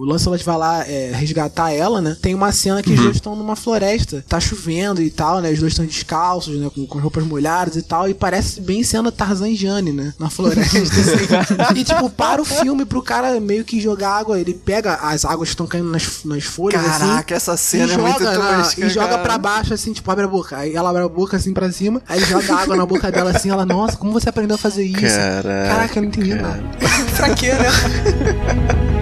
[0.00, 2.16] o Lancelot vai lá é, resgatar ela, né?
[2.22, 4.24] Tem uma cena que os dois estão numa floresta.
[4.28, 5.50] Tá chovendo e tal, né?
[5.52, 6.70] Os dois estão descalços, né?
[6.74, 8.08] Com, com roupas molhadas e tal.
[8.08, 10.12] E parece bem cena Tarzan e Jane, né?
[10.18, 11.78] Na floresta, assim.
[11.80, 14.38] e tipo, para o filme pro cara meio que jogar água.
[14.38, 17.06] Ele pega as águas que estão caindo nas, nas folhas, assim.
[17.08, 19.22] Caraca, essa cena e é muito joga na- tosca, E joga cara.
[19.22, 20.56] pra baixo, assim, tipo, abre a boca.
[20.56, 22.02] Aí ela abre a boca assim pra cima.
[22.08, 23.50] Aí ele joga água na boca dela assim.
[23.50, 25.00] Ela, nossa, como você aprendeu a fazer isso?
[25.16, 26.62] Caraca, Caraca, eu não entendi nada.
[27.16, 28.92] pra quê, né?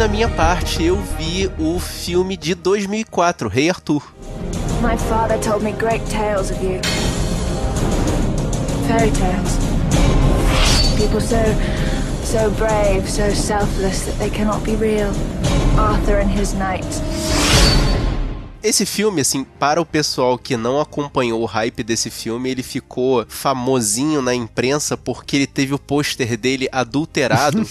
[0.00, 4.02] Na minha parte, eu vi o filme de 2004, Rei Arthur.
[4.80, 6.80] My father told me great tales of you.
[8.88, 9.58] Fairy tales.
[10.96, 11.36] People so,
[12.24, 15.12] so brave, so selfless that they cannot be real.
[15.76, 17.39] Arthur and his knights.
[18.62, 23.24] Esse filme, assim, para o pessoal que não acompanhou o hype desse filme, ele ficou
[23.28, 27.66] famosinho na imprensa porque ele teve o pôster dele adulterado.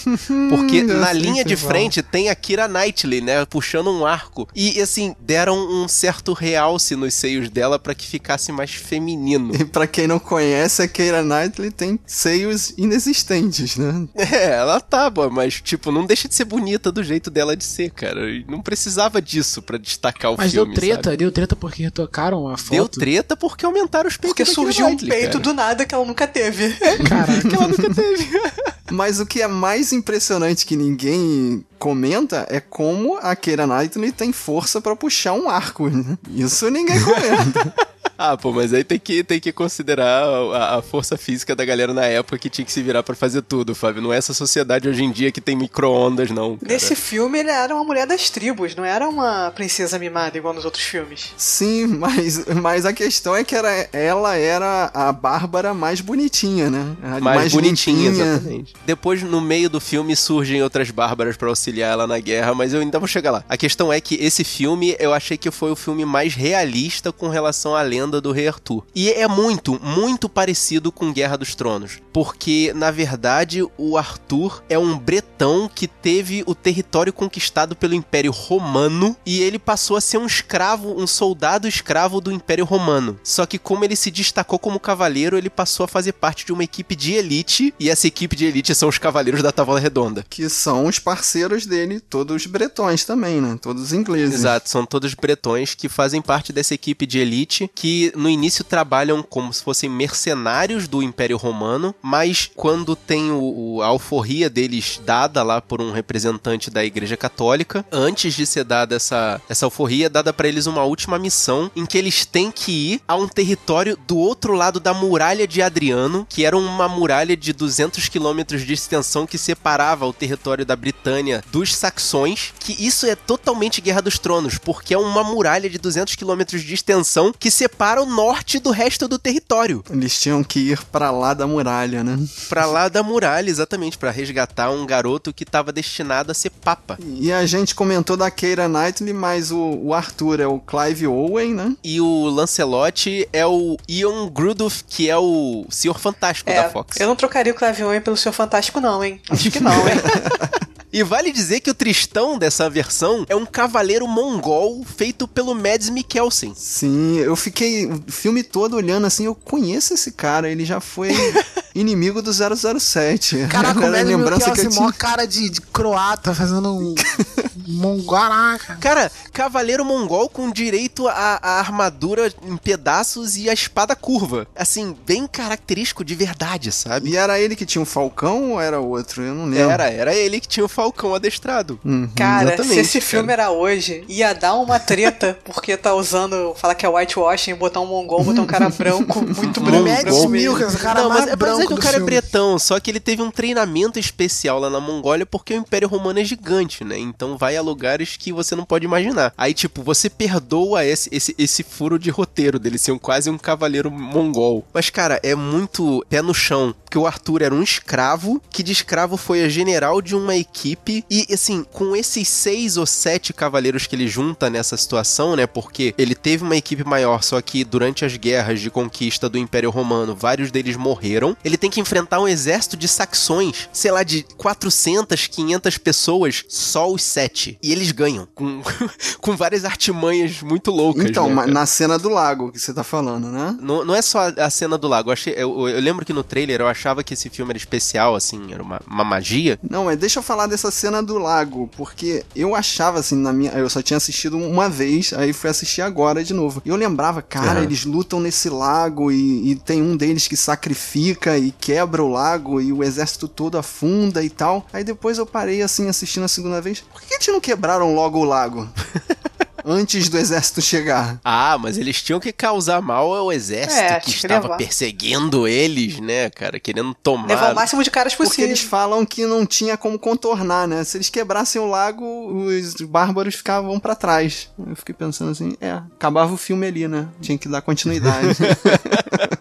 [0.50, 1.68] Porque na linha de vai.
[1.68, 3.44] frente tem a Kira Knightley, né?
[3.46, 4.48] Puxando um arco.
[4.54, 9.54] E, assim, deram um certo realce nos seios dela para que ficasse mais feminino.
[9.54, 14.08] E pra quem não conhece, a Keira Knightley tem seios inexistentes, né?
[14.30, 17.64] É, ela tá, boa, mas, tipo, não deixa de ser bonita do jeito dela de
[17.64, 18.30] ser, cara.
[18.30, 20.72] E Não precisava disso pra destacar o Mas filme.
[20.80, 21.16] Deu treta, sabe?
[21.18, 22.70] deu treta porque retocaram a foto.
[22.70, 25.38] Deu treta porque aumentaram os peitos Porque surgiu um peito cara.
[25.40, 26.72] do nada que ela nunca teve.
[27.08, 27.48] Caraca.
[27.48, 28.40] que ela nunca teve.
[28.90, 34.32] Mas o que é mais impressionante que ninguém comenta é como a Keira Knightley tem
[34.32, 35.88] força pra puxar um arco.
[35.88, 36.18] né?
[36.30, 37.74] Isso ninguém comenta.
[38.22, 41.94] Ah, pô, mas aí tem que, tem que considerar a, a força física da galera
[41.94, 44.02] na época que tinha que se virar pra fazer tudo, Fábio.
[44.02, 46.58] Não é essa sociedade hoje em dia que tem micro-ondas, não.
[46.58, 46.70] cara.
[46.70, 50.66] Nesse filme, ele era uma mulher das tribos, não era uma princesa mimada igual nos
[50.66, 51.32] outros filmes.
[51.34, 56.94] Sim, mas, mas a questão é que era, ela era a Bárbara mais bonitinha, né?
[57.02, 58.26] A mais, bonitinha, limpinha.
[58.34, 58.74] exatamente.
[58.84, 62.80] Depois, no meio do filme, surgem outras bárbaras pra auxiliar ela na guerra, mas eu
[62.80, 63.44] ainda vou chegar lá.
[63.48, 67.28] A questão é que esse filme, eu achei que foi o filme mais realista com
[67.28, 68.84] relação à lenda do Rei Arthur.
[68.94, 71.98] E é muito, muito parecido com Guerra dos Tronos.
[72.12, 78.32] Porque, na verdade, o Arthur é um bretão que teve o território conquistado pelo Império
[78.32, 83.18] Romano e ele passou a ser um escravo, um soldado escravo do Império Romano.
[83.22, 86.64] Só que como ele se destacou como cavaleiro, ele passou a fazer parte de uma
[86.64, 90.24] equipe de elite, e essa equipe de elite são os Cavaleiros da Távola Redonda.
[90.28, 93.58] Que são os parceiros dele, todos bretões também, né?
[93.60, 94.34] Todos ingleses.
[94.34, 99.22] Exato, são todos bretões que fazem parte dessa equipe de elite, que no início trabalham
[99.22, 105.00] como se fossem mercenários do Império Romano, mas quando tem o, o- a alforria deles
[105.04, 110.06] dada lá por um representante da Igreja Católica, antes de ser dada essa, essa alforria,
[110.06, 113.26] é dada pra eles uma última missão em que eles têm que ir a um
[113.28, 118.62] território do outro lado da muralha de Adriano, que era uma muralha de 200 quilômetros
[118.66, 124.00] de extensão que separava o território da Britânia dos saxões, que isso é totalmente Guerra
[124.02, 128.58] dos Tronos, porque é uma muralha de 200 quilômetros de extensão que separa o norte
[128.58, 129.82] do resto do território.
[129.90, 132.18] Eles tinham que ir pra lá da muralha, né?
[132.48, 136.98] Pra lá da muralha, exatamente, pra resgatar um garoto que estava destinado a ser papa.
[137.04, 141.54] E a gente comentou da Keira Knightley, mas o, o Arthur é o Clive Owen,
[141.54, 141.76] né?
[141.82, 146.98] E o Lancelot é o Ian Grudoff, que é o Senhor Fantástico É, da Fox.
[147.00, 149.20] eu não trocaria o Clavion pelo Senhor Fantástico, não, hein?
[149.30, 149.94] Acho que não, hein?
[150.92, 155.88] E vale dizer que o Tristão dessa versão é um cavaleiro mongol feito pelo Mads
[155.88, 156.52] Mikkelsen.
[156.56, 161.10] Sim, eu fiquei o filme todo olhando assim, eu conheço esse cara, ele já foi
[161.74, 163.46] inimigo do 007.
[163.48, 164.86] Caraca, o Era a Mads lembrança que eu Mikkelsen, tinha.
[164.86, 166.94] mó cara de, de croata, fazendo um
[167.66, 168.76] mongaraca.
[168.80, 174.46] Cara, cavaleiro mongol com direito à, armadura em pedaços e a espada curva.
[174.56, 177.10] Assim, bem característico de verdade, sabe?
[177.10, 179.22] E era ele que tinha um falcão ou era outro?
[179.22, 179.70] Eu não lembro.
[179.70, 181.78] Era, era ele que tinha o falcão adestrado.
[181.84, 183.10] Uhum, Cara, se esse cara.
[183.10, 187.80] filme era hoje, ia dar uma treta, porque tá usando, falar que é whitewashing, botar
[187.80, 189.88] um mongol, botar um cara branco, muito branco.
[189.88, 190.52] Mads branco mesmo.
[190.54, 192.06] Mikkelsen, o cara não, mais mas é branco que o cara filme.
[192.16, 195.88] é bretão, só que ele teve um treinamento especial lá na Mongólia porque o Império
[195.88, 196.98] Romano é gigante, né?
[196.98, 199.32] Então vai a lugares que você não pode imaginar.
[199.36, 203.38] Aí, tipo, você perdoa esse, esse, esse furo de roteiro dele ser um, quase um
[203.38, 204.64] cavaleiro mongol.
[204.72, 206.74] Mas, cara, é muito pé no chão.
[206.90, 211.04] Porque o Arthur era um escravo, que de escravo foi a general de uma equipe.
[211.08, 215.46] E, assim, com esses seis ou sete cavaleiros que ele junta nessa situação, né?
[215.46, 219.70] Porque ele teve uma equipe maior, só que durante as guerras de conquista do Império
[219.70, 221.36] Romano, vários deles morreram.
[221.44, 226.90] Ele tem que enfrentar um exército de saxões, sei lá, de 400, 500 pessoas, só
[226.90, 227.56] os sete.
[227.62, 228.62] E eles ganham, com,
[229.20, 231.04] com várias artimanhas muito loucas.
[231.04, 233.56] Então, né, na cena do lago que você tá falando, né?
[233.60, 235.10] Não, não é só a- cena do lago.
[235.10, 238.14] Eu, achei, eu, eu lembro que no trailer eu achava que esse filme era especial,
[238.14, 239.58] assim, era uma, uma magia.
[239.68, 243.52] Não, mas deixa eu falar dessa cena do lago, porque eu achava assim, na minha.
[243.52, 246.62] Eu só tinha assistido uma vez, aí fui assistir agora de novo.
[246.64, 247.64] E eu lembrava, cara, Aham.
[247.64, 252.60] eles lutam nesse lago e, e tem um deles que sacrifica e quebra o lago
[252.60, 254.66] e o exército todo afunda e tal.
[254.72, 256.80] Aí depois eu parei assim, assistindo a segunda vez.
[256.80, 258.68] Por que eles não quebraram logo o lago?
[259.64, 261.20] Antes do exército chegar.
[261.24, 264.56] Ah, mas eles tinham que causar mal ao exército É, que estava levar.
[264.56, 266.58] perseguindo eles, né, cara?
[266.60, 267.28] Querendo tomar.
[267.28, 268.48] Levar o máximo de caras Porque possível.
[268.50, 270.84] eles falam que não tinha como contornar, né?
[270.84, 272.04] Se eles quebrassem o lago,
[272.44, 274.48] os bárbaros ficavam pra trás.
[274.66, 277.08] Eu fiquei pensando assim, é, acabava o filme ali, né?
[277.20, 278.36] Tinha que dar continuidade.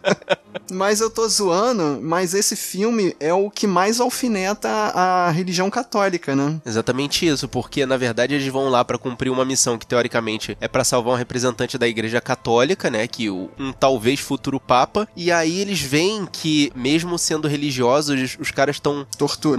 [0.72, 6.36] Mas eu tô zoando, mas esse filme é o que mais alfineta a, religião católica,
[6.36, 6.60] né?
[6.66, 10.68] Exatamente isso, porque na verdade eles vão lá pra cumprir uma missão que teoricamente é
[10.68, 15.60] pra salvar um representante da Igreja Católica, né, que um talvez futuro papa, e aí
[15.60, 19.06] eles veem que mesmo sendo religiosos, os caras estão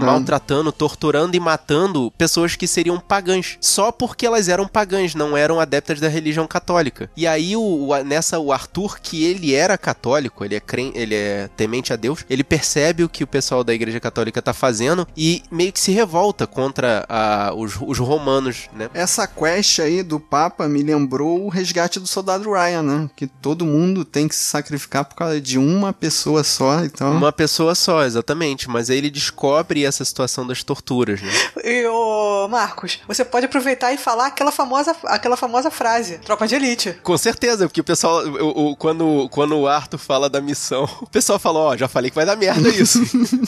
[0.06, 5.61] maltratando, torturando e matando pessoas que seriam pagãs, só porque elas eram pagãs, não eram
[5.61, 7.11] adeptas da religião católica.
[7.16, 11.14] E aí o, o- nessa o Arthur que ele era católico, ele é cren, ele
[11.14, 15.07] é temente a Deus, ele percebe o que o pessoal da Igreja Católica tá fazendo
[15.16, 18.88] e meio que se revolta contra a- os, os romanos, né?
[18.94, 23.11] Essa quest aí do Papa me lembrou o resgate do soldado Ryan, né?
[23.16, 27.11] Que todo mundo tem que se sacrificar por causa de uma pessoa só, então...
[27.12, 31.30] Uma pessoa só, exatamente, mas aí ele descobre essa situação das torturas, né?
[31.64, 36.55] E, ô, Marcos, você pode aproveitar e falar aquela famosa, aquela famosa frase: Tropa de
[36.55, 36.92] Elite.
[37.03, 41.07] Com certeza, porque o pessoal, o, o- quando, quando o Arthur fala da missão, o
[41.07, 43.01] pessoal fala, ó, já falei que vai dar merda isso.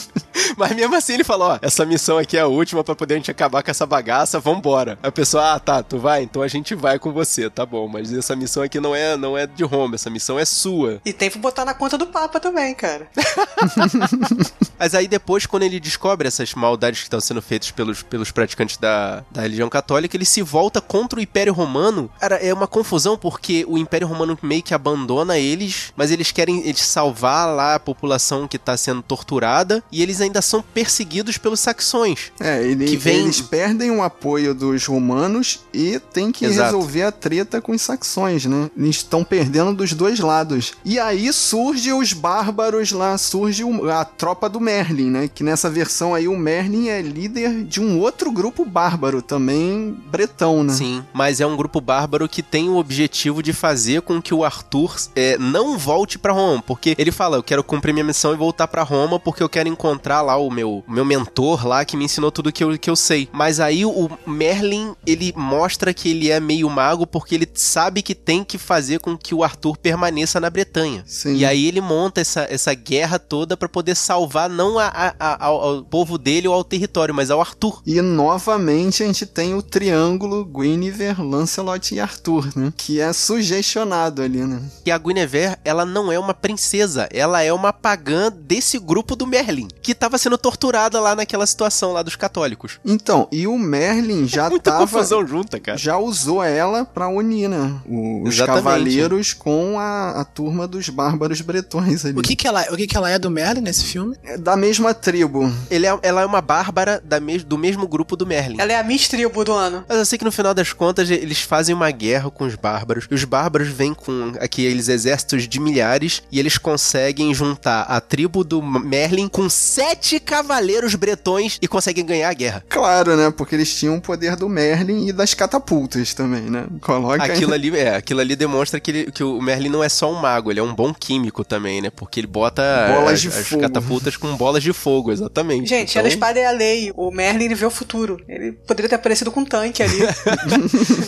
[0.57, 3.17] Mas mesmo assim ele fala, ó, essa missão aqui é a última pra poder a
[3.17, 4.97] gente acabar com essa bagaça, vambora.
[5.01, 6.23] Aí o pessoal, ah, tá, tu vai?
[6.23, 9.37] Então a gente vai com você, tá bom, mas essa missão aqui não é, não
[9.37, 11.01] é de Roma, essa missão é sua.
[11.05, 13.07] E tem que botar na conta do Papa também, cara.
[14.77, 18.77] Mas aí depois, quando ele descobre essas maldades que estão sendo feitas pelos, pelos praticantes
[18.77, 22.09] da, da religião católica, ele se volta contra o Império Romano.
[22.19, 26.67] Cara, é uma confusão porque o Império Romano meio que abandona eles, mas eles querem
[26.67, 31.37] eles salvar salvar lá a população que tá sendo torturada e eles ainda são perseguidos
[31.37, 32.31] pelos saxões.
[32.39, 36.65] É, ele, Que vem- eles perdem o apoio dos romanos e tem que Exato.
[36.77, 38.69] resolver a treta com os saxões, né?
[38.77, 40.73] Eles estão perdendo dos dois lados.
[40.85, 45.29] E aí surge os bárbaros lá, surge a tropa do Merlin, né?
[45.33, 50.63] Que nessa versão aí o Merlin é líder de um outro grupo bárbaro também, bretão,
[50.63, 50.73] né?
[50.73, 54.43] Sim, mas é um grupo bárbaro que tem o objetivo de fazer com que o
[54.43, 58.37] Arthur é, não volte pra Roma, porque ele fala, eu quero cumprir minha missão e
[58.37, 62.05] voltar pra Roma porque eu quero encontrar lá o meu, meu mentor lá que me
[62.05, 63.29] ensinou tudo que eu, que eu sei.
[63.31, 68.13] Mas aí o Merlin, ele mostra que ele é meio mago porque ele sabe que
[68.15, 71.03] tem que fazer com que o Arthur permaneça na Bretanha.
[71.05, 71.35] Sim.
[71.35, 75.45] E aí ele monta essa, essa guerra toda pra poder salvar não a- a- a-
[75.45, 77.81] ao, ao povo dele ou ao território, mas ao Arthur.
[77.85, 82.73] E novamente a gente tem o triângulo Guinevere, Lancelot e Arthur, né?
[82.75, 84.61] Que é sugestionado ali, né?
[84.83, 89.27] que a Guinevere, ela não é uma princesa, ela é uma pagã desse grupo do
[89.27, 92.79] Merlin, que tava sendo torturada lá naquela situação lá dos católicos.
[92.83, 94.79] Então, e o Merlin já Muita tava.
[94.87, 95.77] confusão junta, cara.
[95.77, 97.73] Já usou ela pra unir, né?
[97.85, 98.63] O- os Exatamente.
[98.63, 102.17] cavaleiros com a, a turma dos bárbaros bretões ali.
[102.17, 104.15] O que que ela, o que que ela é do Merlin nesse filme?
[104.23, 105.51] É Da mesma tribo.
[105.69, 108.57] Ele é, ela é uma bárbara da mes- do mesmo grupo do Merlin.
[108.59, 109.83] Ela é a Miss Tribo do ano.
[109.87, 113.07] Mas eu sei que no final das contas eles fazem uma guerra com os bárbaros.
[113.11, 116.92] E os bárbaros vêm com aqueles exércitos de milhares e eles conseguem
[117.33, 122.63] juntar a tribo do Merlin com sete cavaleiros bretões e conseguem ganhar a guerra.
[122.69, 123.31] Claro, né?
[123.35, 126.65] Porque eles tinham o poder do Merlin e das catapultas também, né?
[126.81, 130.11] Coloca Aquilo ali, é, aquilo ali demonstra que, ele- que o Merlin não é só
[130.11, 131.89] um mago, ele é um bom químico também, né?
[131.89, 132.61] Porque ele bota
[132.93, 133.61] Bolas as, de as fogo.
[133.61, 135.67] catapultas com bolas de fogo, exatamente.
[135.69, 136.91] Gente, Então, a espada é a lei.
[136.95, 138.19] O Merlin ele vê o futuro.
[138.27, 139.97] Ele poderia ter aparecido com um tanque ali.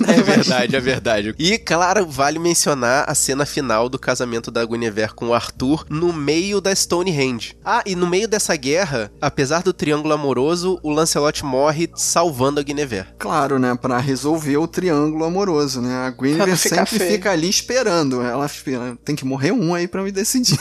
[0.07, 1.35] É verdade, é verdade.
[1.37, 6.13] E, claro, vale mencionar a cena final do casamento da Guinevere com o Arthur no
[6.13, 7.57] meio da Stonehenge.
[7.63, 12.63] Ah, e no meio dessa guerra, apesar do triângulo amoroso, o Lancelot morre salvando a
[12.63, 13.07] Guinevere.
[13.17, 13.75] Claro, né?
[13.75, 15.93] Pra resolver o triângulo amoroso, né?
[16.05, 17.11] A Guinevere sempre feio.
[17.11, 18.21] fica ali esperando.
[18.21, 20.59] Ela espera, tem que morrer um aí pra me decidir.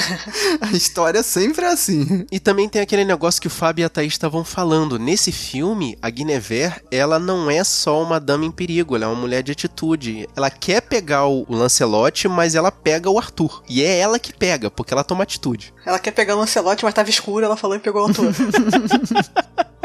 [0.60, 2.24] a história sempre é assim.
[2.30, 4.98] E também tem aquele negócio que o Fábio e a Thaís estavam falando.
[4.98, 9.20] Nesse filme, a Guinevere, ela não é só uma dama em perigo, ela é uma
[9.20, 10.28] mulher de atitude.
[10.36, 13.62] Ela quer pegar o Lancelot, mas ela pega o Arthur.
[13.68, 15.72] E é ela que pega, porque ela toma atitude.
[15.84, 17.44] ela quer pegar o Lancelot, mas tava escuro.
[17.44, 18.32] Ela falou e pegou o autor.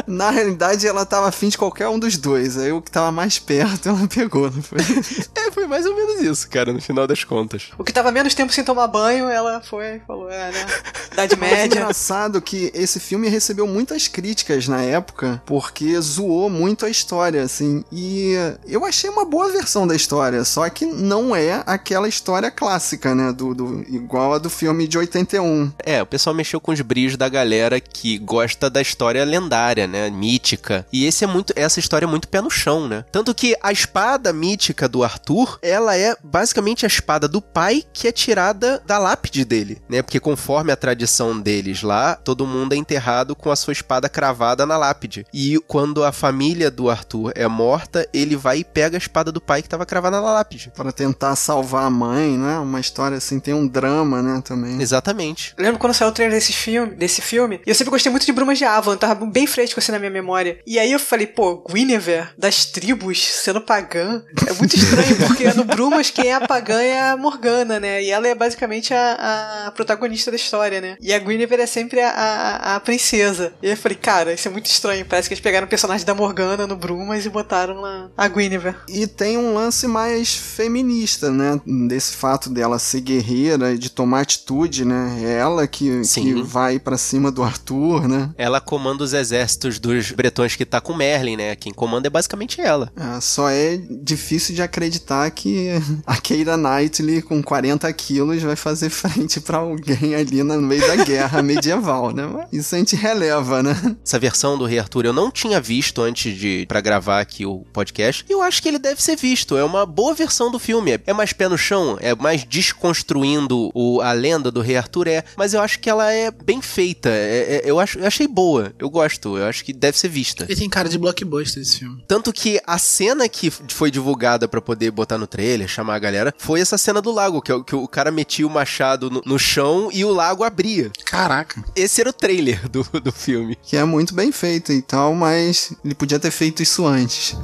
[0.07, 2.57] Na realidade, ela tava afim de qualquer um dos dois.
[2.57, 4.79] Aí o que tava mais perto, ela pegou, não foi?
[5.35, 7.69] É, foi mais ou menos isso, cara, no final das contas.
[7.77, 10.65] o que tava menos tempo sem tomar banho, ela foi e falou: É, né?
[11.13, 11.65] Idade é média.
[11.79, 17.83] engraçado que esse filme recebeu muitas críticas na época, porque zoou muito a história, assim.
[17.91, 18.33] E
[18.67, 23.31] eu achei uma boa versão da história, só que não é aquela história clássica, né?
[23.31, 25.71] Do, do- igual a do filme de 81.
[25.83, 30.09] É, o pessoal mexeu com os brilhos da galera que gosta da história lendária, né?
[30.09, 30.85] Mítica.
[30.91, 33.05] E esse é muito, essa história é muito pé no chão, né?
[33.11, 38.07] Tanto que a espada mítica do Arthur, ela é basicamente a espada do pai que
[38.07, 40.01] é tirada da lápide dele, né?
[40.01, 44.65] Porque conforme a tradição deles lá, todo mundo é enterrado com a sua espada cravada
[44.65, 45.25] na lápide.
[45.33, 49.41] E quando a família do Arthur é morta, ele vai e pega a espada do
[49.41, 50.71] pai que estava cravada na lápide.
[50.75, 52.57] Pra tentar salvar a mãe, né?
[52.59, 54.40] Uma história assim, tem um drama, né?
[54.41, 54.81] Também.
[54.81, 55.53] Exatamente.
[55.57, 58.25] Eu lembro quando saiu o trailer desse filme, desse filme, e eu sempre gostei muito
[58.25, 60.59] de Brumas de Avon, tava bem fresco assim na minha memória.
[60.65, 65.63] E aí eu falei, pô, Guinevere, das tribos, sendo pagã, é muito estranho, porque no
[65.63, 68.03] Brumas quem é a pagã é a Morgana, né?
[68.03, 70.97] E ela é basicamente a, a protagonista da história, né?
[70.99, 73.53] E a Guinevere é sempre a, a, a princesa.
[73.61, 76.05] E aí eu falei, cara, isso é muito estranho, parece que eles pegaram o personagem
[76.05, 78.75] da Morgana no Brumas e botaram lá a Guinevere.
[78.87, 81.59] E tem um lance mais feminista, né?
[81.87, 85.19] Desse fato dela ser guerreira e de tomar atitude, né?
[85.23, 86.23] É ela que, Sim.
[86.23, 88.29] que vai pra cima do Arthur, né?
[88.37, 91.55] Ela comanda os exércitos dos bretões que tá com Merlin, né?
[91.55, 92.91] Quem comanda é basicamente ela.
[92.95, 95.69] É, só é difícil de acreditar que
[96.05, 101.03] a Keira Knightley com 40 quilos vai fazer frente pra alguém ali no meio da
[101.03, 102.25] guerra medieval, né?
[102.25, 103.75] Mas Isso a gente releva, né?
[104.05, 107.65] Essa versão do Rei Arthur eu não tinha visto antes de para gravar aqui o
[107.73, 108.25] podcast.
[108.29, 109.57] E eu acho que ele deve ser visto.
[109.57, 110.99] É uma boa versão do filme.
[111.05, 115.23] É mais pé no chão, é mais desconstruindo o, a lenda do Rei Arthur, é.
[115.35, 117.09] Mas eu acho que ela é bem feita.
[117.09, 118.73] É- é- eu, acho, eu achei boa.
[118.79, 119.37] Eu gosto.
[119.37, 120.45] Eu acho que deve ser vista.
[120.47, 122.03] Ele tem cara de blockbuster esse filme.
[122.07, 126.33] Tanto que a cena que foi divulgada pra poder botar no trailer, chamar a galera,
[126.37, 129.21] foi essa cena do lago, que, é o- que o cara metia o machado no,
[129.25, 130.91] no chão e o lago abria.
[131.05, 131.63] Caraca.
[131.75, 133.57] Esse era o trailer do, do filme.
[133.63, 137.35] Que é muito bem feito e tal, mas ele podia ter feito isso antes.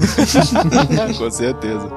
[1.18, 1.90] Com certeza.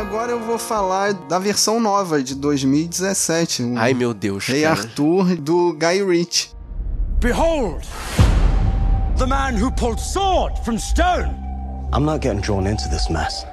[0.00, 3.62] Agora eu vou falar da versão nova de 2017.
[3.62, 4.80] o Ai, meu Deus, Rei cara.
[4.80, 6.48] Arthur do Guy Ritchie.
[7.20, 7.82] Behold,
[9.18, 11.36] the man who pulled sword from stone.
[11.92, 13.44] I'm not getting drawn into this mess.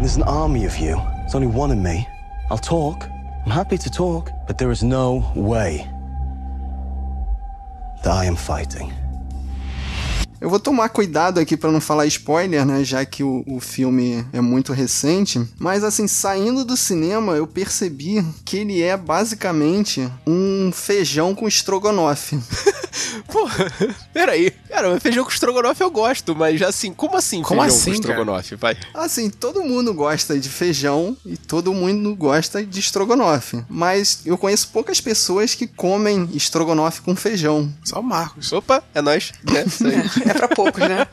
[0.00, 0.96] There's an army of you.
[1.20, 2.06] There's only one of me.
[2.50, 3.08] I'll talk.
[3.46, 4.30] I'm happy to talk.
[4.48, 5.86] But there is no way
[8.02, 8.92] that I am fighting.
[10.40, 12.84] Eu vou tomar cuidado aqui pra não falar spoiler, né?
[12.84, 15.44] Já que o, o filme é muito recente.
[15.58, 22.38] Mas assim, saindo do cinema, eu percebi que ele é basicamente um feijão com estrogonofe.
[23.26, 23.66] Porra,
[24.12, 24.52] peraí.
[24.68, 28.54] Cara, feijão com estrogonofe eu gosto, mas assim, como assim Como feijão assim, com estrogonofe?
[28.56, 28.76] Vai.
[28.94, 33.64] Assim, todo mundo gosta de feijão e todo mundo gosta de estrogonofe.
[33.68, 37.72] Mas eu conheço poucas pessoas que comem estrogonofe com feijão.
[37.84, 38.52] Só o Marcos.
[38.52, 39.32] Opa, é nóis.
[39.58, 39.94] É, isso aí.
[40.30, 41.06] É pra poucos, né?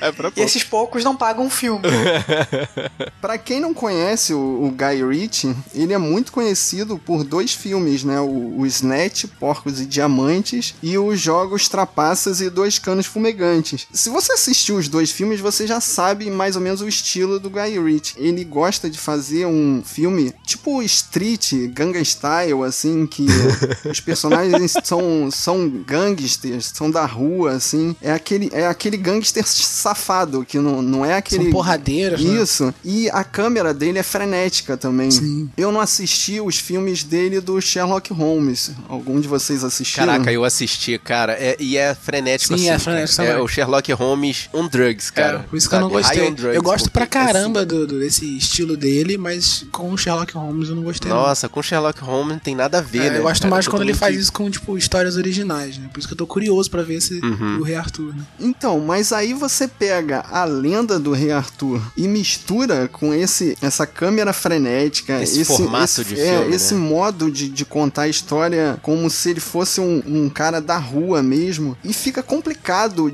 [0.00, 0.40] é pra E pouco.
[0.40, 1.82] esses poucos não pagam filme.
[3.20, 8.04] Pra quem não conhece o, o Guy Ritchie, ele é muito conhecido por dois filmes,
[8.04, 8.20] né?
[8.20, 13.86] O, o Snatch, Porcos e Diamantes, e os Jogos Trapaças e Dois Canos Fumegantes.
[13.92, 17.50] Se você assistiu os dois filmes, você já sabe mais ou menos o estilo do
[17.50, 18.14] Guy Ritchie.
[18.18, 23.26] Ele gosta de fazer um filme tipo Street, Ganga Style, assim, que
[23.90, 27.94] os personagens são, são gangsters, são da rua, assim.
[28.00, 31.44] É aquele, é aquele gangster safado, que não, não é aquele...
[31.44, 32.42] São porradeiros, né?
[32.42, 32.74] Isso.
[32.84, 35.08] E a câmera dele é frenética também.
[35.56, 38.70] Eu não assisti os filmes dele do Sherlock Holmes.
[38.88, 40.06] Algum de vocês assistiram?
[40.06, 41.32] Caraca, eu assisti, cara.
[41.34, 43.22] É- e é frenético Sim, assim.
[43.22, 43.26] é.
[43.30, 45.40] É o Sherlock Holmes on drugs, cara.
[45.50, 46.02] Por isso que eu não Sabe?
[46.02, 46.30] gostei.
[46.30, 50.32] Drugs, eu gosto pra assim, caramba do, do- desse estilo dele, mas com o Sherlock
[50.34, 51.10] Holmes eu não gostei.
[51.10, 51.16] não.
[51.18, 53.18] Nossa, com Sherlock Holmes não tem nada a ver, É, né?
[53.18, 53.50] eu gosto cara?
[53.54, 55.88] mais quando ele faz isso com, tipo, histórias originais, né?
[55.92, 57.58] Por isso que eu tô curioso pra ver esse, Uhum.
[57.60, 58.22] o Rei Arthur, né?
[58.40, 63.86] Então, mas aí você pega a lenda do Rei Arthur e mistura com esse essa
[63.86, 66.80] câmera frenética, Esse formato esse, de é, filme, esse né?
[66.80, 71.22] modo de, de contar a história como se ele fosse um, um cara da rua
[71.22, 71.76] mesmo.
[71.84, 72.55] E fica complicado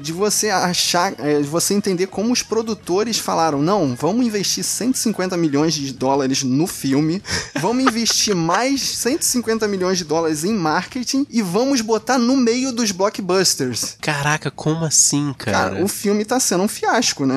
[0.01, 5.37] de você achar, é, de você entender como os produtores falaram: não, vamos investir 150
[5.37, 7.23] milhões de dólares no filme,
[7.61, 12.91] vamos investir mais 150 milhões de dólares em marketing e vamos botar no meio dos
[12.93, 13.97] blockbusters.
[14.01, 15.71] Caraca, como assim, cara?
[15.71, 17.35] Cara, o filme tá sendo um fiasco, né?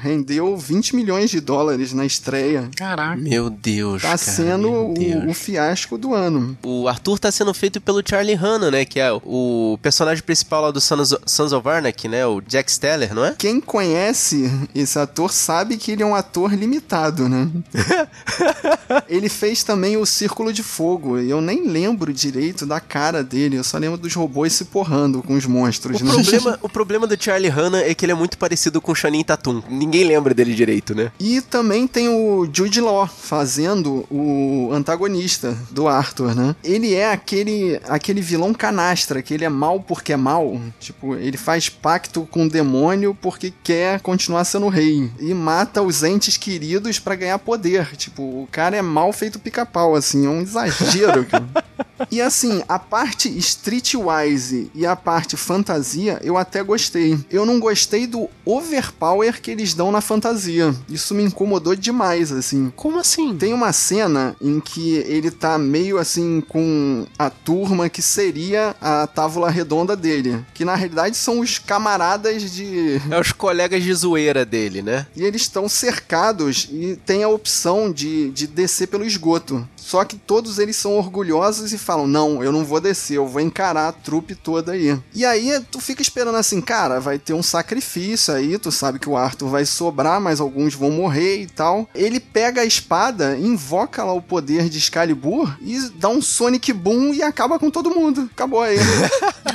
[0.00, 2.68] Rendeu 20 milhões de dólares na estreia.
[2.76, 3.16] Caraca.
[3.16, 5.24] Meu Deus, Tá cara, sendo meu Deus.
[5.24, 6.56] o, o fiasco do ano.
[6.62, 8.84] O Arthur tá sendo feito pelo Charlie Hanna, né?
[8.84, 12.26] Que é o personagem principal lá do Sons Of Anarchy, né?
[12.26, 13.34] O Jack Steller, não é?
[13.36, 17.48] Quem conhece esse ator sabe que ele é um ator limitado, né?
[19.08, 21.18] ele fez também o Círculo de Fogo.
[21.18, 23.56] E eu nem lembro direito da cara dele.
[23.56, 26.12] Eu só lembro dos robôs se porrando com os monstros, O né?
[26.12, 29.24] problema, o problema do Charlie Hanna é que ele é muito parecido com o Channing
[29.24, 29.62] Tatum.
[29.68, 31.10] Ninguém lembra dele direito, né?
[31.18, 36.54] E também tem o Jude Law fazendo o antagonista do Arthur, né?
[36.62, 40.60] Ele é aquele aquele vilão canastra, que ele é mal porque é mal.
[40.78, 45.10] Tipo, ele faz pacto com o demônio porque quer continuar sendo rei.
[45.18, 47.96] E mata os entes queridos pra ganhar poder.
[47.96, 51.26] Tipo, o cara é mal feito pica-pau, assim, é um exagero.
[52.10, 57.18] E assim, a parte streetwise e a parte fantasia, eu até gostei.
[57.30, 60.74] Eu não gostei do overpower que eles dão na fantasia.
[60.88, 62.72] Isso me incomodou demais, assim.
[62.76, 63.36] Como assim?
[63.36, 69.06] Tem uma cena em que ele tá meio assim com a turma que seria a
[69.06, 70.44] tábula redonda dele.
[70.54, 73.02] Que na realidade são os camaradas de.
[73.10, 75.06] É os colegas de zoeira dele, né?
[75.14, 79.68] E eles estão cercados e tem a opção de, de descer pelo esgoto.
[79.76, 83.42] Só que todos eles são orgulhosos e falam: Não, eu não vou descer, eu vou
[83.42, 84.98] encarar a trupe toda aí.
[85.14, 89.08] E aí tu fica esperando assim, cara, vai ter um sacrifício aí, tu sabe que
[89.08, 91.88] o Arthur vai sobrar, mas alguns vão morrer e tal.
[91.94, 97.12] Ele pega a espada, invoca lá o poder de Excalibur e dá um Sonic Boom
[97.12, 98.30] e acaba com todo mundo.
[98.32, 98.78] Acabou aí.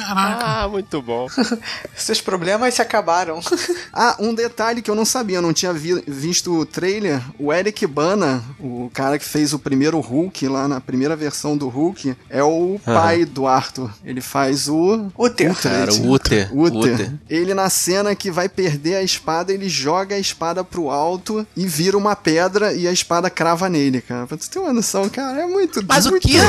[0.06, 1.28] Ah, muito bom.
[1.96, 3.40] Seus problemas se acabaram.
[3.96, 7.22] Ah, um detalhe que eu não sabia, eu não tinha vi- visto o trailer.
[7.38, 11.70] O Eric Bana, o cara que fez o primeiro Hulk lá na primeira versão do
[11.70, 13.92] Hulk, é o pai do Arthur.
[14.04, 15.54] Ele faz o Uther.
[15.62, 16.50] Cara, o Uther.
[16.58, 16.94] Uther.
[16.94, 17.12] Uther.
[17.30, 21.68] Ele na cena que vai perder a espada, ele joga a espada pro alto e
[21.68, 24.26] vira uma pedra e a espada crava nele, cara.
[24.26, 26.38] Pra tu ter uma noção, cara, é muito Mas o muito quê?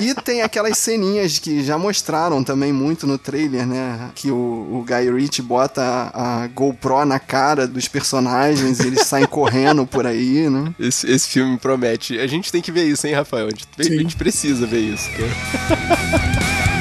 [0.00, 4.10] E tem aquelas ceninhas que já mostraram também muito no trailer, né?
[4.14, 9.06] Que o, o Guy Ritchie bota a, a GoPro na cara dos personagens e eles
[9.06, 10.74] saem correndo por aí, né?
[10.78, 12.18] Esse, esse filme promete.
[12.18, 13.46] A gente tem que ver isso, hein, Rafael?
[13.46, 16.64] A gente, a gente precisa ver isso, cara.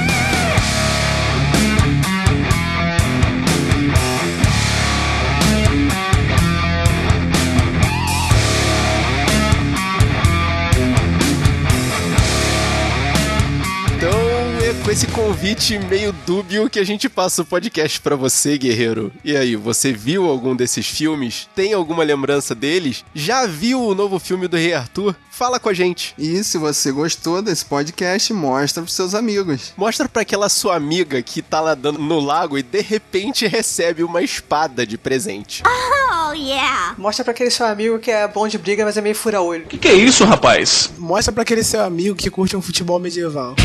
[14.93, 19.11] esse convite meio dúbio que a gente passa o podcast pra você, guerreiro.
[19.23, 21.49] E aí, você viu algum desses filmes?
[21.55, 23.03] Tem alguma lembrança deles?
[23.11, 25.15] Já viu o novo filme do Rei Arthur?
[25.31, 26.13] Fala com a gente.
[26.15, 29.73] E se você gostou desse podcast, mostra pros seus amigos.
[29.75, 34.21] Mostra pra aquela sua amiga que tá nadando no lago e de repente recebe uma
[34.21, 35.63] espada de presente.
[35.65, 36.93] Oh, yeah!
[36.99, 39.65] Mostra pra aquele seu amigo que é bom de briga, mas é meio fura-olho.
[39.65, 40.91] Que que é isso, rapaz?
[40.99, 43.55] Mostra pra aquele seu amigo que curte um futebol medieval.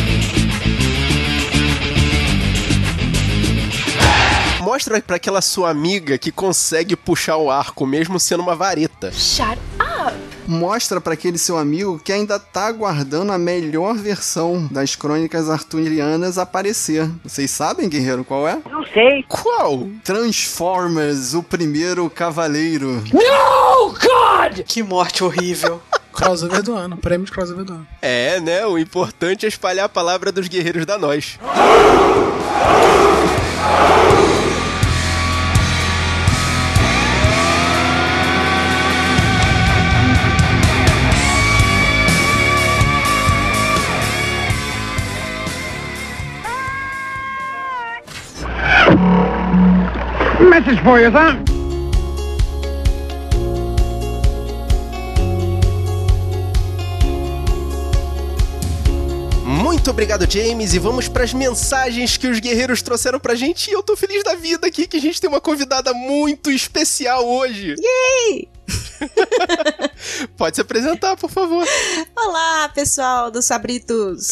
[4.60, 9.12] Mostra pra aquela sua amiga que consegue puxar o arco mesmo sendo uma vareta.
[9.12, 10.16] Shut up!
[10.46, 16.38] Mostra pra aquele seu amigo que ainda tá aguardando a melhor versão das crônicas arturianas
[16.38, 17.08] aparecer.
[17.22, 18.58] Vocês sabem, guerreiro, qual é?
[18.70, 19.24] Não sei.
[19.28, 19.86] Qual?
[20.02, 23.02] Transformers, o primeiro cavaleiro.
[23.12, 24.64] No, God!
[24.66, 25.80] Que morte horrível.
[26.12, 27.86] Crossover do ano, prêmio de crossover do ano.
[28.02, 28.66] É, né?
[28.66, 31.38] O importante é espalhar a palavra dos guerreiros da nós.
[50.58, 51.38] Message for you, sir.
[59.46, 63.70] Muito obrigado, James, e vamos pras mensagens que os guerreiros trouxeram pra gente.
[63.70, 67.24] E eu tô feliz da vida aqui que a gente tem uma convidada muito especial
[67.24, 67.76] hoje.
[67.78, 68.57] Yay!
[70.36, 71.66] Pode se apresentar, por favor.
[72.16, 74.28] Olá, pessoal do Sabritos.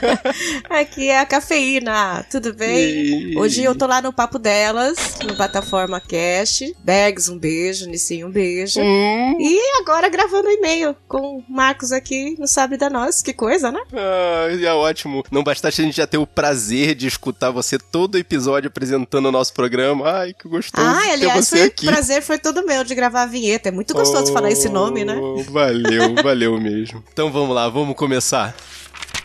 [0.68, 3.32] Aqui é a Cafeína, tudo bem?
[3.32, 6.74] E- Hoje eu tô lá no Papo Delas, no Plataforma Cast.
[6.84, 7.86] Bags, um beijo.
[7.88, 8.80] Nissinho, um beijo.
[8.80, 9.36] Hum.
[9.40, 13.22] E agora gravando e-mail com o Marcos aqui no Sabre da Nós.
[13.22, 13.80] Que coisa, né?
[13.92, 15.24] Ah, é ótimo.
[15.30, 19.32] Não bastasse a gente já ter o prazer de escutar você todo episódio apresentando o
[19.32, 20.08] nosso programa.
[20.18, 21.86] Ai, que gostoso Ah, ter aliás, você foi aqui.
[21.86, 23.61] prazer foi todo meu de gravar a vinheta.
[23.64, 25.16] É muito gostoso falar esse nome, né?
[25.16, 27.02] Oh, Valeu, valeu mesmo.
[27.12, 28.54] Então vamos lá, vamos começar.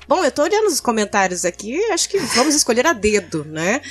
[0.07, 3.81] Bom, eu tô olhando os comentários aqui, acho que vamos escolher a dedo, né?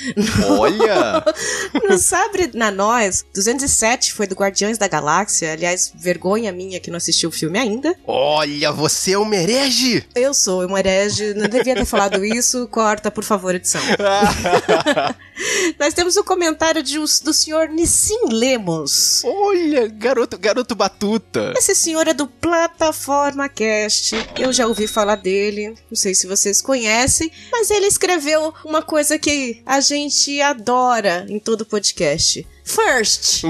[0.49, 1.23] Olha!
[1.87, 5.51] No Sabre na Nós, 207 foi do Guardiões da Galáxia.
[5.53, 7.95] Aliás, vergonha minha que não assisti o filme ainda.
[8.05, 10.05] Olha, você é um herege!
[10.15, 12.67] Eu sou uma herege, não devia ter falado isso.
[12.67, 13.81] Corta, por favor, edição.
[15.79, 19.21] Nós temos o comentário de, um- do senhor Nissim Lemos.
[19.23, 21.53] Olha, garoto, garoto batuta.
[21.55, 24.15] Esse senhor é do Plataforma Cast.
[24.37, 25.75] Eu já ouvi falar dele.
[25.89, 31.39] Não sei se vocês conhecem, mas ele escreveu uma coisa que a gente adora em
[31.39, 32.45] todo podcast.
[32.63, 33.43] First.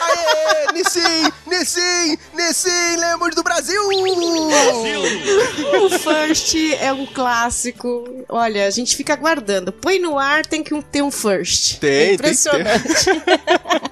[0.00, 3.80] Aê, Nissim, Nissim, Nissim, lemos do Brasil!
[5.84, 8.24] O First é um clássico.
[8.28, 9.72] Olha, a gente fica aguardando.
[9.72, 11.78] Põe no ar, tem que um- ter um First.
[11.78, 13.04] Tem, é tem que impressionante.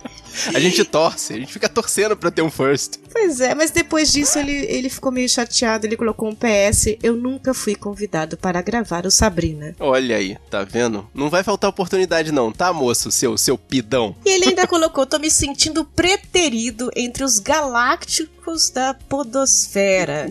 [0.55, 2.99] A gente torce, a gente fica torcendo pra ter um first.
[3.11, 5.87] Pois é, mas depois disso ele, ele ficou meio chateado.
[5.87, 6.97] Ele colocou um PS.
[7.03, 9.75] Eu nunca fui convidado para gravar o Sabrina.
[9.79, 11.09] Olha aí, tá vendo?
[11.15, 14.15] Não vai faltar oportunidade não, tá, moço, seu, seu pidão?
[14.25, 20.27] E ele ainda colocou: tô me sentindo preterido entre os galácticos da Podosfera.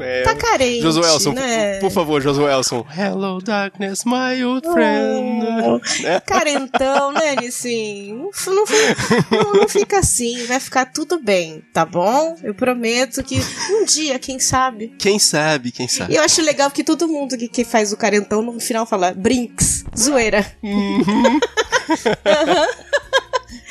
[0.00, 0.22] É.
[0.22, 0.80] Tá carente.
[0.82, 1.78] Josuelson, né?
[1.80, 2.86] por favor, Josuelson.
[2.96, 5.44] Hello, darkness, my old friend.
[6.02, 6.20] Né?
[6.20, 8.30] Carentão, né, Nissim?
[8.46, 8.64] Não,
[9.30, 12.36] não, não, fica assim, vai ficar tudo bem, tá bom?
[12.42, 13.38] Eu prometo que
[13.70, 14.94] um dia, quem sabe.
[14.98, 16.12] Quem sabe, quem sabe.
[16.12, 19.12] E eu acho legal que todo mundo que, que faz o carentão no final fala
[19.12, 20.46] brinks, zoeira.
[20.64, 21.40] Aham.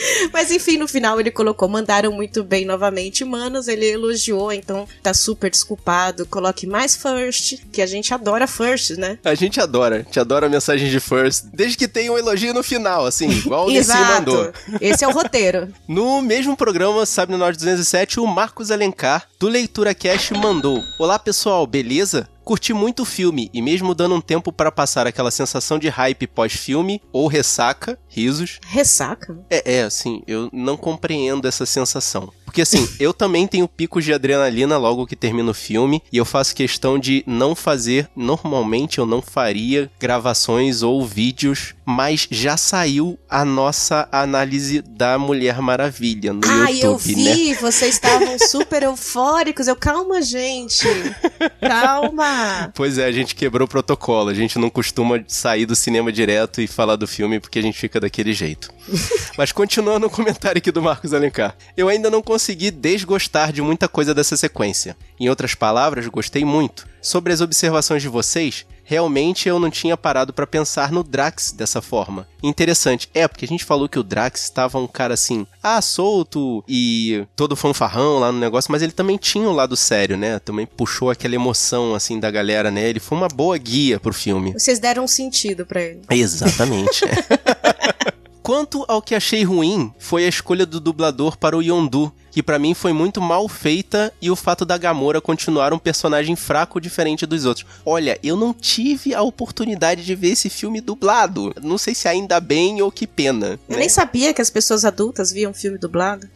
[0.31, 3.67] Mas enfim, no final ele colocou, mandaram muito bem novamente, manos.
[3.67, 6.25] Ele elogiou, então tá super desculpado.
[6.25, 9.17] Coloque mais first, que a gente adora first, né?
[9.23, 12.63] A gente adora, a gente adora mensagens de first, desde que tenha um elogio no
[12.63, 14.51] final, assim, igual o Nissim mandou.
[14.79, 15.69] Esse é o roteiro.
[15.87, 21.19] No mesmo programa, Sabe no Norte 207, o Marcos Alencar, do Leitura Cash, mandou: Olá
[21.19, 22.27] pessoal, beleza?
[22.51, 26.27] Curti muito o filme e mesmo dando um tempo para passar aquela sensação de hype
[26.27, 28.59] pós-filme ou ressaca, risos.
[28.67, 29.39] Ressaca?
[29.49, 32.29] É, é, assim, eu não compreendo essa sensação.
[32.43, 36.25] Porque assim, eu também tenho picos de adrenalina logo que termino o filme e eu
[36.25, 43.17] faço questão de não fazer, normalmente eu não faria gravações ou vídeos, mas já saiu
[43.29, 47.55] a nossa análise da Mulher Maravilha no Ai, eu YouTube, vi, né?
[47.55, 49.67] vocês estavam super eufóricos.
[49.69, 50.85] Eu, calma, gente.
[51.61, 52.40] Calma.
[52.73, 54.29] Pois é, a gente quebrou o protocolo.
[54.29, 57.77] A gente não costuma sair do cinema direto e falar do filme porque a gente
[57.77, 58.73] fica daquele jeito.
[59.37, 61.55] Mas continuando o comentário aqui do Marcos Alencar.
[61.75, 64.97] Eu ainda não consegui consegui desgostar de muita coisa dessa sequência.
[65.19, 66.87] Em outras palavras, gostei muito.
[67.01, 71.81] Sobre as observações de vocês, realmente eu não tinha parado pra pensar no Drax dessa
[71.81, 72.27] forma.
[72.43, 76.63] Interessante, é porque a gente falou que o Drax estava um cara assim, ah, solto
[76.67, 80.39] e todo fanfarrão lá no negócio, mas ele também tinha um lado sério, né?
[80.39, 82.87] Também puxou aquela emoção assim da galera, né?
[82.87, 84.53] Ele foi uma boa guia pro filme.
[84.53, 86.01] Vocês deram um sentido pra ele.
[86.09, 87.01] Exatamente.
[88.43, 92.57] Quanto ao que achei ruim, foi a escolha do dublador para o Yondu, que pra
[92.57, 97.25] mim foi muito mal feita e o fato da Gamora continuar um personagem fraco diferente
[97.25, 97.65] dos outros.
[97.85, 101.53] Olha, eu não tive a oportunidade de ver esse filme dublado.
[101.61, 103.59] Não sei se ainda bem ou que pena.
[103.67, 103.79] Eu né?
[103.79, 106.27] nem sabia que as pessoas adultas viam filme dublado.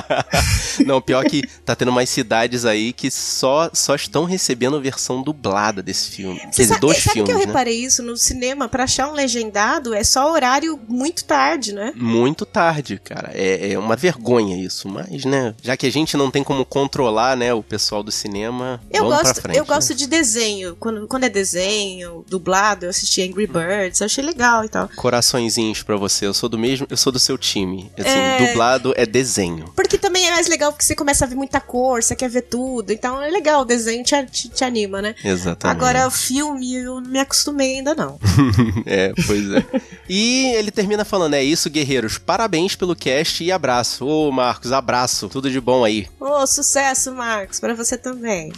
[0.86, 5.82] não, pior que tá tendo umas cidades aí que só, só estão recebendo versão dublada
[5.82, 6.40] desse filme.
[6.40, 7.46] Quer dizer, sabe, dois sabe filmes, que eu né?
[7.46, 8.68] reparei isso no cinema?
[8.68, 11.92] Pra achar um legendado é só horário muito tarde, né?
[11.94, 13.30] Muito tarde, cara.
[13.34, 15.54] É, é uma vergonha isso, mas, né?
[15.62, 19.18] Já que a gente não tem como controlar, né, o pessoal do cinema, Eu vamos
[19.18, 19.56] gosto, pra frente.
[19.58, 19.68] eu né?
[19.68, 20.76] gosto de desenho.
[20.76, 24.88] Quando, quando é desenho, dublado, eu assisti Angry Birds, eu achei legal e tal.
[24.96, 26.26] Coraçõezinhos pra você.
[26.26, 27.90] Eu sou do mesmo, eu sou do seu time.
[27.98, 28.46] Assim, É.
[28.48, 29.66] dublado é desenho.
[29.74, 29.89] Porque
[30.20, 32.92] também é mais legal porque você começa a ver muita cor, você quer ver tudo.
[32.92, 35.14] Então é legal, o desenho te, te, te anima, né?
[35.24, 35.76] Exatamente.
[35.76, 38.18] Agora, o filme, eu não me acostumei ainda não.
[38.86, 39.64] é, pois é.
[40.08, 42.18] E ele termina falando: é isso, guerreiros.
[42.18, 44.06] Parabéns pelo cast e abraço.
[44.06, 45.28] Ô, Marcos, abraço.
[45.28, 46.06] Tudo de bom aí.
[46.18, 48.52] Ô, sucesso, Marcos, pra você também.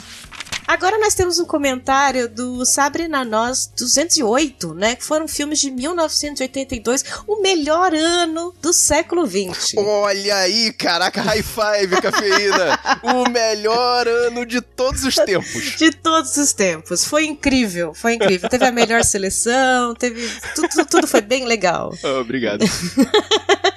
[0.72, 4.96] Agora nós temos um comentário do Sabre na Nós 208, né?
[4.96, 9.78] Que foram filmes de 1982, o melhor ano do século 20.
[9.78, 12.80] Olha aí, caraca, high five, cafeína.
[13.04, 15.76] o melhor ano de todos os tempos.
[15.76, 17.04] De todos os tempos.
[17.04, 18.48] Foi incrível, foi incrível.
[18.48, 20.26] Teve a melhor seleção, teve.
[20.54, 21.92] Tudo, tudo foi bem legal.
[22.18, 22.64] Obrigado.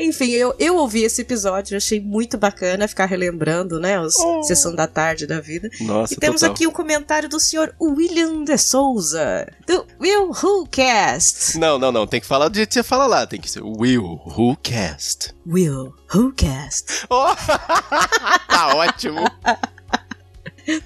[0.00, 4.00] Enfim, eu, eu ouvi esse episódio, achei muito bacana ficar relembrando, né?
[4.00, 4.14] Os
[4.46, 5.68] Sessão da Tarde da vida.
[5.80, 6.54] Nossa, E temos total.
[6.54, 11.58] aqui um comentário do senhor William de Souza, do Will Who Cast.
[11.58, 12.06] Não, não, não.
[12.06, 13.26] Tem que falar do jeito que você fala lá.
[13.26, 15.34] Tem que ser Will Who Cast.
[15.46, 17.06] Will Who Cast.
[18.48, 19.24] tá ótimo.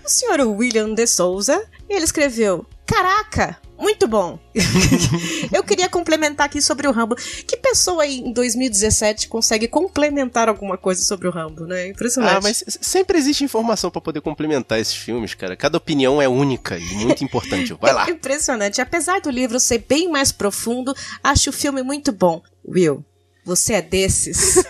[0.05, 4.39] O senhor William de Souza, ele escreveu: Caraca, muito bom.
[5.53, 7.17] Eu queria complementar aqui sobre o Rambo.
[7.47, 11.89] Que pessoa aí em 2017 consegue complementar alguma coisa sobre o Rambo, né?
[11.89, 12.37] Impressionante.
[12.37, 15.57] Ah, mas sempre existe informação pra poder complementar esses filmes, cara.
[15.57, 17.75] Cada opinião é única e muito importante.
[17.81, 18.07] Vai lá.
[18.07, 18.81] É impressionante.
[18.81, 22.43] Apesar do livro ser bem mais profundo, acho o filme muito bom.
[22.67, 23.05] Will,
[23.45, 24.65] você é desses?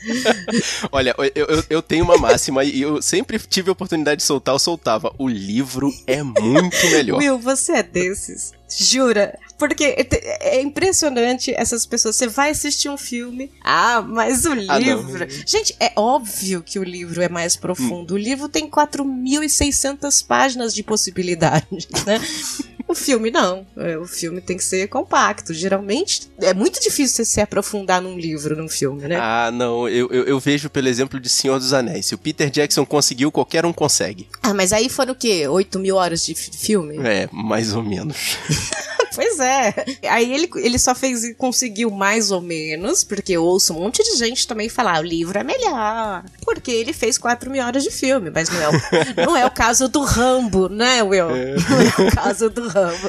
[0.90, 4.54] Olha, eu, eu, eu tenho uma máxima e eu sempre tive a oportunidade de soltar,
[4.54, 5.12] eu soltava.
[5.18, 7.18] O livro é muito melhor.
[7.18, 8.52] Will, você é desses?
[8.68, 9.38] Jura?
[9.58, 10.06] Porque é
[10.40, 12.16] é impressionante essas pessoas.
[12.16, 13.50] Você vai assistir um filme.
[13.62, 15.26] Ah, mas o Ah, livro.
[15.46, 18.14] Gente, é óbvio que o livro é mais profundo.
[18.14, 22.20] O livro tem 4.600 páginas de possibilidades, né?
[22.90, 23.64] O filme não.
[23.76, 25.54] É, O filme tem que ser compacto.
[25.54, 29.16] Geralmente é muito difícil você se aprofundar num livro, num filme, né?
[29.20, 32.06] Ah, não, eu, eu, eu vejo pelo exemplo de Senhor dos Anéis.
[32.06, 34.26] Se o Peter Jackson conseguiu, qualquer um consegue.
[34.42, 35.46] Ah, mas aí foram o quê?
[35.46, 36.96] 8 mil horas de fi- filme?
[37.06, 38.36] É, mais ou menos.
[39.14, 39.74] Pois é.
[40.08, 44.16] Aí ele, ele só fez conseguiu mais ou menos, porque eu ouço um monte de
[44.16, 46.24] gente também falar o livro é melhor.
[46.44, 48.72] Porque ele fez 4 mil horas de filme, mas não é o,
[49.26, 51.28] não é o caso do Rambo, né, Will?
[51.28, 53.08] Não é o caso do Rambo.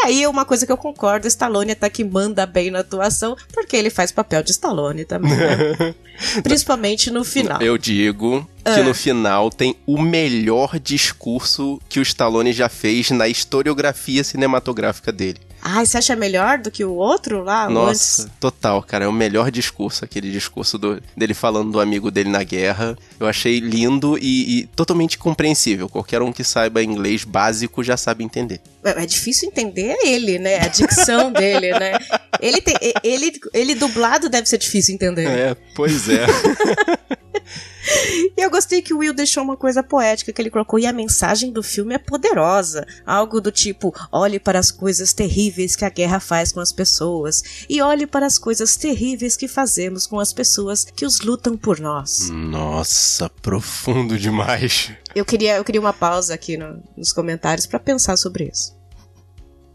[0.00, 3.76] E aí, uma coisa que eu concordo, Stallone até que manda bem na atuação, porque
[3.76, 5.94] ele faz papel de Stallone também, né?
[6.42, 7.60] Principalmente no final.
[7.60, 8.82] Eu digo que Ah.
[8.82, 15.38] no final tem o melhor discurso que o Stallone já fez na historiografia cinematográfica dele.
[15.60, 17.68] Ai, você acha melhor do que o outro lá?
[17.68, 18.32] Nossa, antes?
[18.38, 19.04] total, cara.
[19.06, 22.96] É o melhor discurso, aquele discurso do- dele falando do amigo dele na guerra.
[23.18, 25.88] Eu achei lindo e, e totalmente compreensível.
[25.88, 28.60] Qualquer um que saiba inglês básico já sabe entender.
[28.88, 30.56] É é difícil entender ele, né?
[30.60, 31.92] A dicção dele, né?
[32.40, 35.26] Ele, tem, ele, ele dublado deve ser difícil entender.
[35.26, 36.26] É, pois é.
[38.36, 40.78] E eu gostei que o Will deixou uma coisa poética que ele colocou.
[40.78, 42.86] E a mensagem do filme é poderosa.
[43.06, 47.42] Algo do tipo: olhe para as coisas terríveis que a guerra faz com as pessoas.
[47.68, 51.80] E olhe para as coisas terríveis que fazemos com as pessoas que os lutam por
[51.80, 52.28] nós.
[52.30, 54.92] Nossa, profundo demais.
[55.14, 58.76] Eu queria, eu queria uma pausa aqui no- nos comentários pra pensar sobre isso.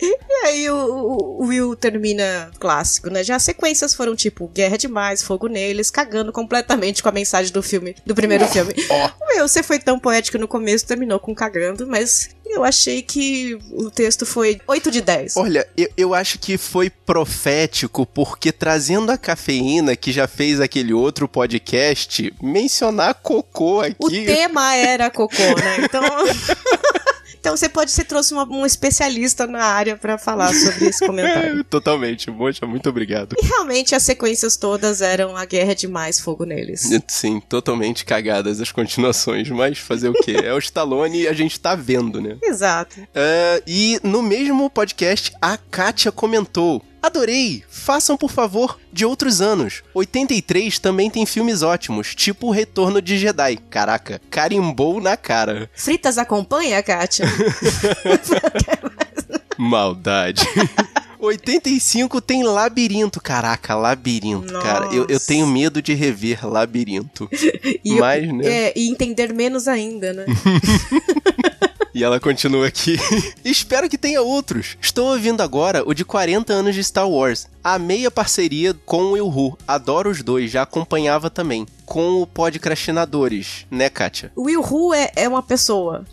[0.00, 3.24] E aí o, o, Will termina clássico, né?
[3.24, 7.62] Já as sequências foram tipo Guerra Demais, Fogo Neles, cagando completamente com a mensagem do
[7.62, 8.74] filme, do primeiro filme.
[9.20, 13.58] O Will, você foi tão poético no começo, terminou com cagando, mas eu achei que
[13.72, 15.36] o texto foi 8 de 10.
[15.36, 20.92] Olha, eu, eu acho que foi profético, porque trazendo a cafeína, que já fez aquele
[20.92, 23.96] outro podcast, mencionar cocô aqui.
[23.98, 25.76] O tema era cocô, né?
[25.84, 26.02] Então.
[27.44, 31.62] Então você pode ser trouxe uma, um especialista na área pra falar sobre esse comentário.
[31.64, 33.36] Totalmente, Mocha, muito obrigado.
[33.38, 36.88] E realmente as sequências todas eram a guerra de mais fogo neles.
[37.06, 40.38] Sim, totalmente cagadas as continuações, mas fazer o quê?
[40.42, 42.38] É o Stallone e a gente tá vendo, né?
[42.42, 42.98] Exato.
[43.00, 46.82] Uh, e no mesmo podcast, a Kátia comentou.
[47.04, 47.62] Adorei!
[47.68, 49.82] Façam, por favor, de outros anos.
[49.92, 53.58] 83 também tem filmes ótimos, tipo O Retorno de Jedi.
[53.68, 55.68] Caraca, carimbou na cara.
[55.74, 57.26] Fritas acompanha, Kátia?
[59.58, 60.48] Maldade.
[61.20, 63.20] 85 tem Labirinto.
[63.20, 64.66] Caraca, Labirinto, Nossa.
[64.66, 64.86] cara.
[64.86, 67.28] Eu, eu tenho medo de rever Labirinto.
[67.84, 68.46] E, Mas, né?
[68.46, 70.24] é, e entender menos ainda, né?
[71.94, 72.98] E ela continua aqui.
[73.44, 74.76] Espero que tenha outros.
[74.80, 77.46] Estou ouvindo agora o de 40 anos de Star Wars.
[77.62, 79.56] Amei a parceria com o Will Who.
[79.66, 81.64] Adoro os dois, já acompanhava também.
[81.86, 84.32] Com o Podcrastinadores, né, Kátia?
[84.34, 86.04] O Will Who é, é uma pessoa.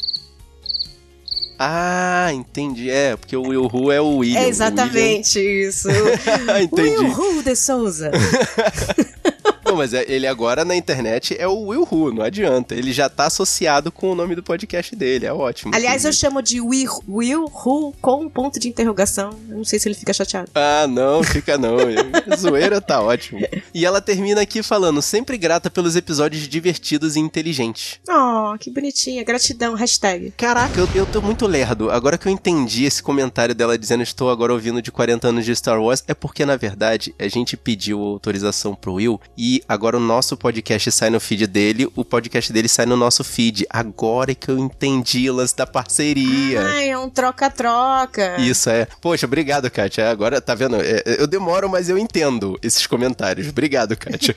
[1.58, 2.90] Ah, entendi.
[2.90, 4.40] É, porque o Will Who é o William.
[4.40, 5.88] é exatamente isso.
[6.60, 6.90] Entendi.
[6.90, 8.12] Will Who de Souza.
[9.72, 12.76] Não, mas é- ele agora na internet é o Will Who, não adianta.
[12.76, 15.72] Ele já tá associado com o nome do podcast dele, é ótimo.
[15.74, 19.30] Aliás, eu chamo de Will, Will Who com um ponto de interrogação.
[19.48, 20.52] Não sei se ele fica chateado.
[20.54, 21.78] Ah, não, fica não.
[22.38, 23.40] Zoeira tá ótimo.
[23.74, 27.98] E ela termina aqui falando, sempre grata pelos episódios divertidos e inteligentes.
[28.10, 29.24] Oh, que bonitinha.
[29.24, 29.74] Gratidão.
[29.74, 30.32] Hashtag.
[30.36, 31.90] Caraca, eu, eu tô muito lerdo.
[31.90, 35.56] Agora que eu entendi esse comentário dela dizendo estou agora ouvindo de 40 anos de
[35.56, 40.00] Star Wars, é porque, na verdade, a gente pediu autorização pro Will e agora o
[40.00, 43.66] nosso podcast sai no feed dele, o podcast dele sai no nosso feed.
[43.70, 46.62] Agora é que eu entendi o lance da parceria.
[46.62, 48.40] Ai, é um troca-troca.
[48.40, 48.88] Isso é.
[49.02, 50.10] Poxa, obrigado, Kátia.
[50.10, 50.78] Agora, tá vendo?
[50.78, 53.48] É, eu demoro, mas eu entendo esses comentários.
[53.48, 54.36] Obrigado, Kátia.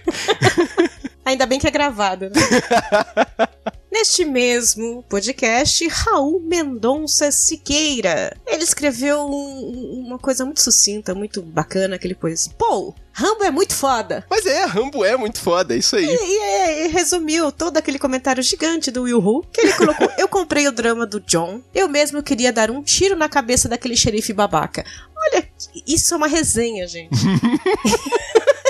[1.25, 2.41] Ainda bem que é gravado, né?
[3.95, 8.37] Neste mesmo podcast, Raul Mendonça Siqueira.
[8.45, 12.49] Ele escreveu um- uma coisa muito sucinta, muito bacana, que ele pôs.
[12.59, 14.27] Pô, Rambo é muito foda.
[14.29, 16.07] Mas é, Rambo é muito foda, é isso aí.
[16.07, 20.27] E, e- e resumiu todo aquele comentário gigante do Will Who, que ele colocou: Eu
[20.27, 24.33] comprei o drama do John, eu mesmo queria dar um tiro na cabeça daquele xerife
[24.33, 24.85] babaca.
[25.17, 25.49] Olha,
[25.87, 27.15] isso é uma resenha, gente.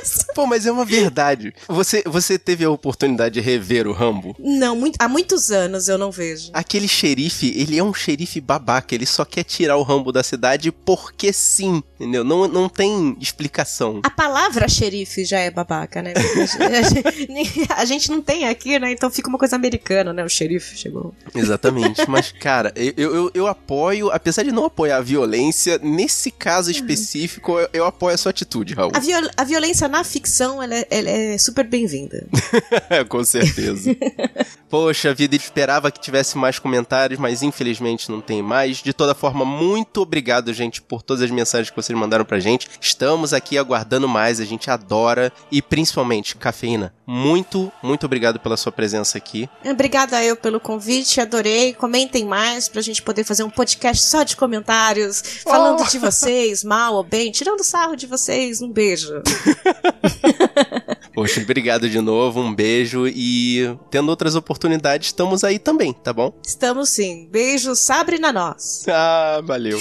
[0.35, 1.55] Pô, mas é uma verdade.
[1.69, 4.35] Você, você teve a oportunidade de rever o Rambo?
[4.39, 6.51] Não, muito- há muitos anos eu não vejo.
[6.53, 10.73] Aquele xerife, ele é um xerife babaca, ele só quer tirar o Rambo da cidade
[10.73, 12.25] porque sim, entendeu?
[12.25, 14.01] Não, não tem explicação.
[14.03, 16.13] A palavra xerife já é babaca, né?
[17.77, 18.93] A gente não tem aqui, né?
[18.93, 20.25] Então fica uma coisa americana, né?
[20.25, 21.15] O xerife chegou.
[21.35, 26.71] Exatamente, mas cara, eu, eu, eu apoio, apesar de não apoiar a violência, nesse caso
[26.71, 28.93] específico, eu, eu apoio a sua atitude, Raul.
[28.95, 30.24] A, viol- a violência na ficção,
[30.63, 32.27] ela é, ela é super bem-vinda.
[33.09, 33.91] Com certeza.
[34.69, 38.79] Poxa vida, esperava que tivesse mais comentários, mas infelizmente não tem mais.
[38.79, 42.69] De toda forma, muito obrigado, gente, por todas as mensagens que vocês mandaram pra gente.
[42.81, 45.33] Estamos aqui aguardando mais, a gente adora.
[45.51, 49.49] E principalmente, Cafeína, muito, muito obrigado pela sua presença aqui.
[49.65, 51.73] Obrigada eu pelo convite, adorei.
[51.75, 55.89] Comentem mais pra gente poder fazer um podcast só de comentários, falando Oh.
[55.91, 58.61] de vocês, mal ou bem, tirando sarro de vocês.
[58.61, 59.23] Um beijo.
[61.15, 66.33] Poxa, obrigado de novo, um beijo e tendo outras oportunidades, estamos aí também, tá bom?
[66.45, 67.29] Estamos sim.
[67.31, 68.85] Beijo, sabre na nós.
[68.89, 69.81] Ah, valeu.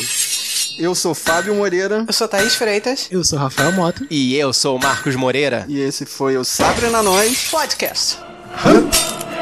[0.77, 2.03] Eu sou Fábio Moreira.
[2.07, 3.07] Eu sou Thaís Freitas.
[3.11, 4.05] Eu sou Rafael Mota.
[4.09, 5.65] E eu sou o Marcos Moreira.
[5.67, 8.17] E esse foi o Sabre na Nós Podcast.
[8.65, 9.32] Hã?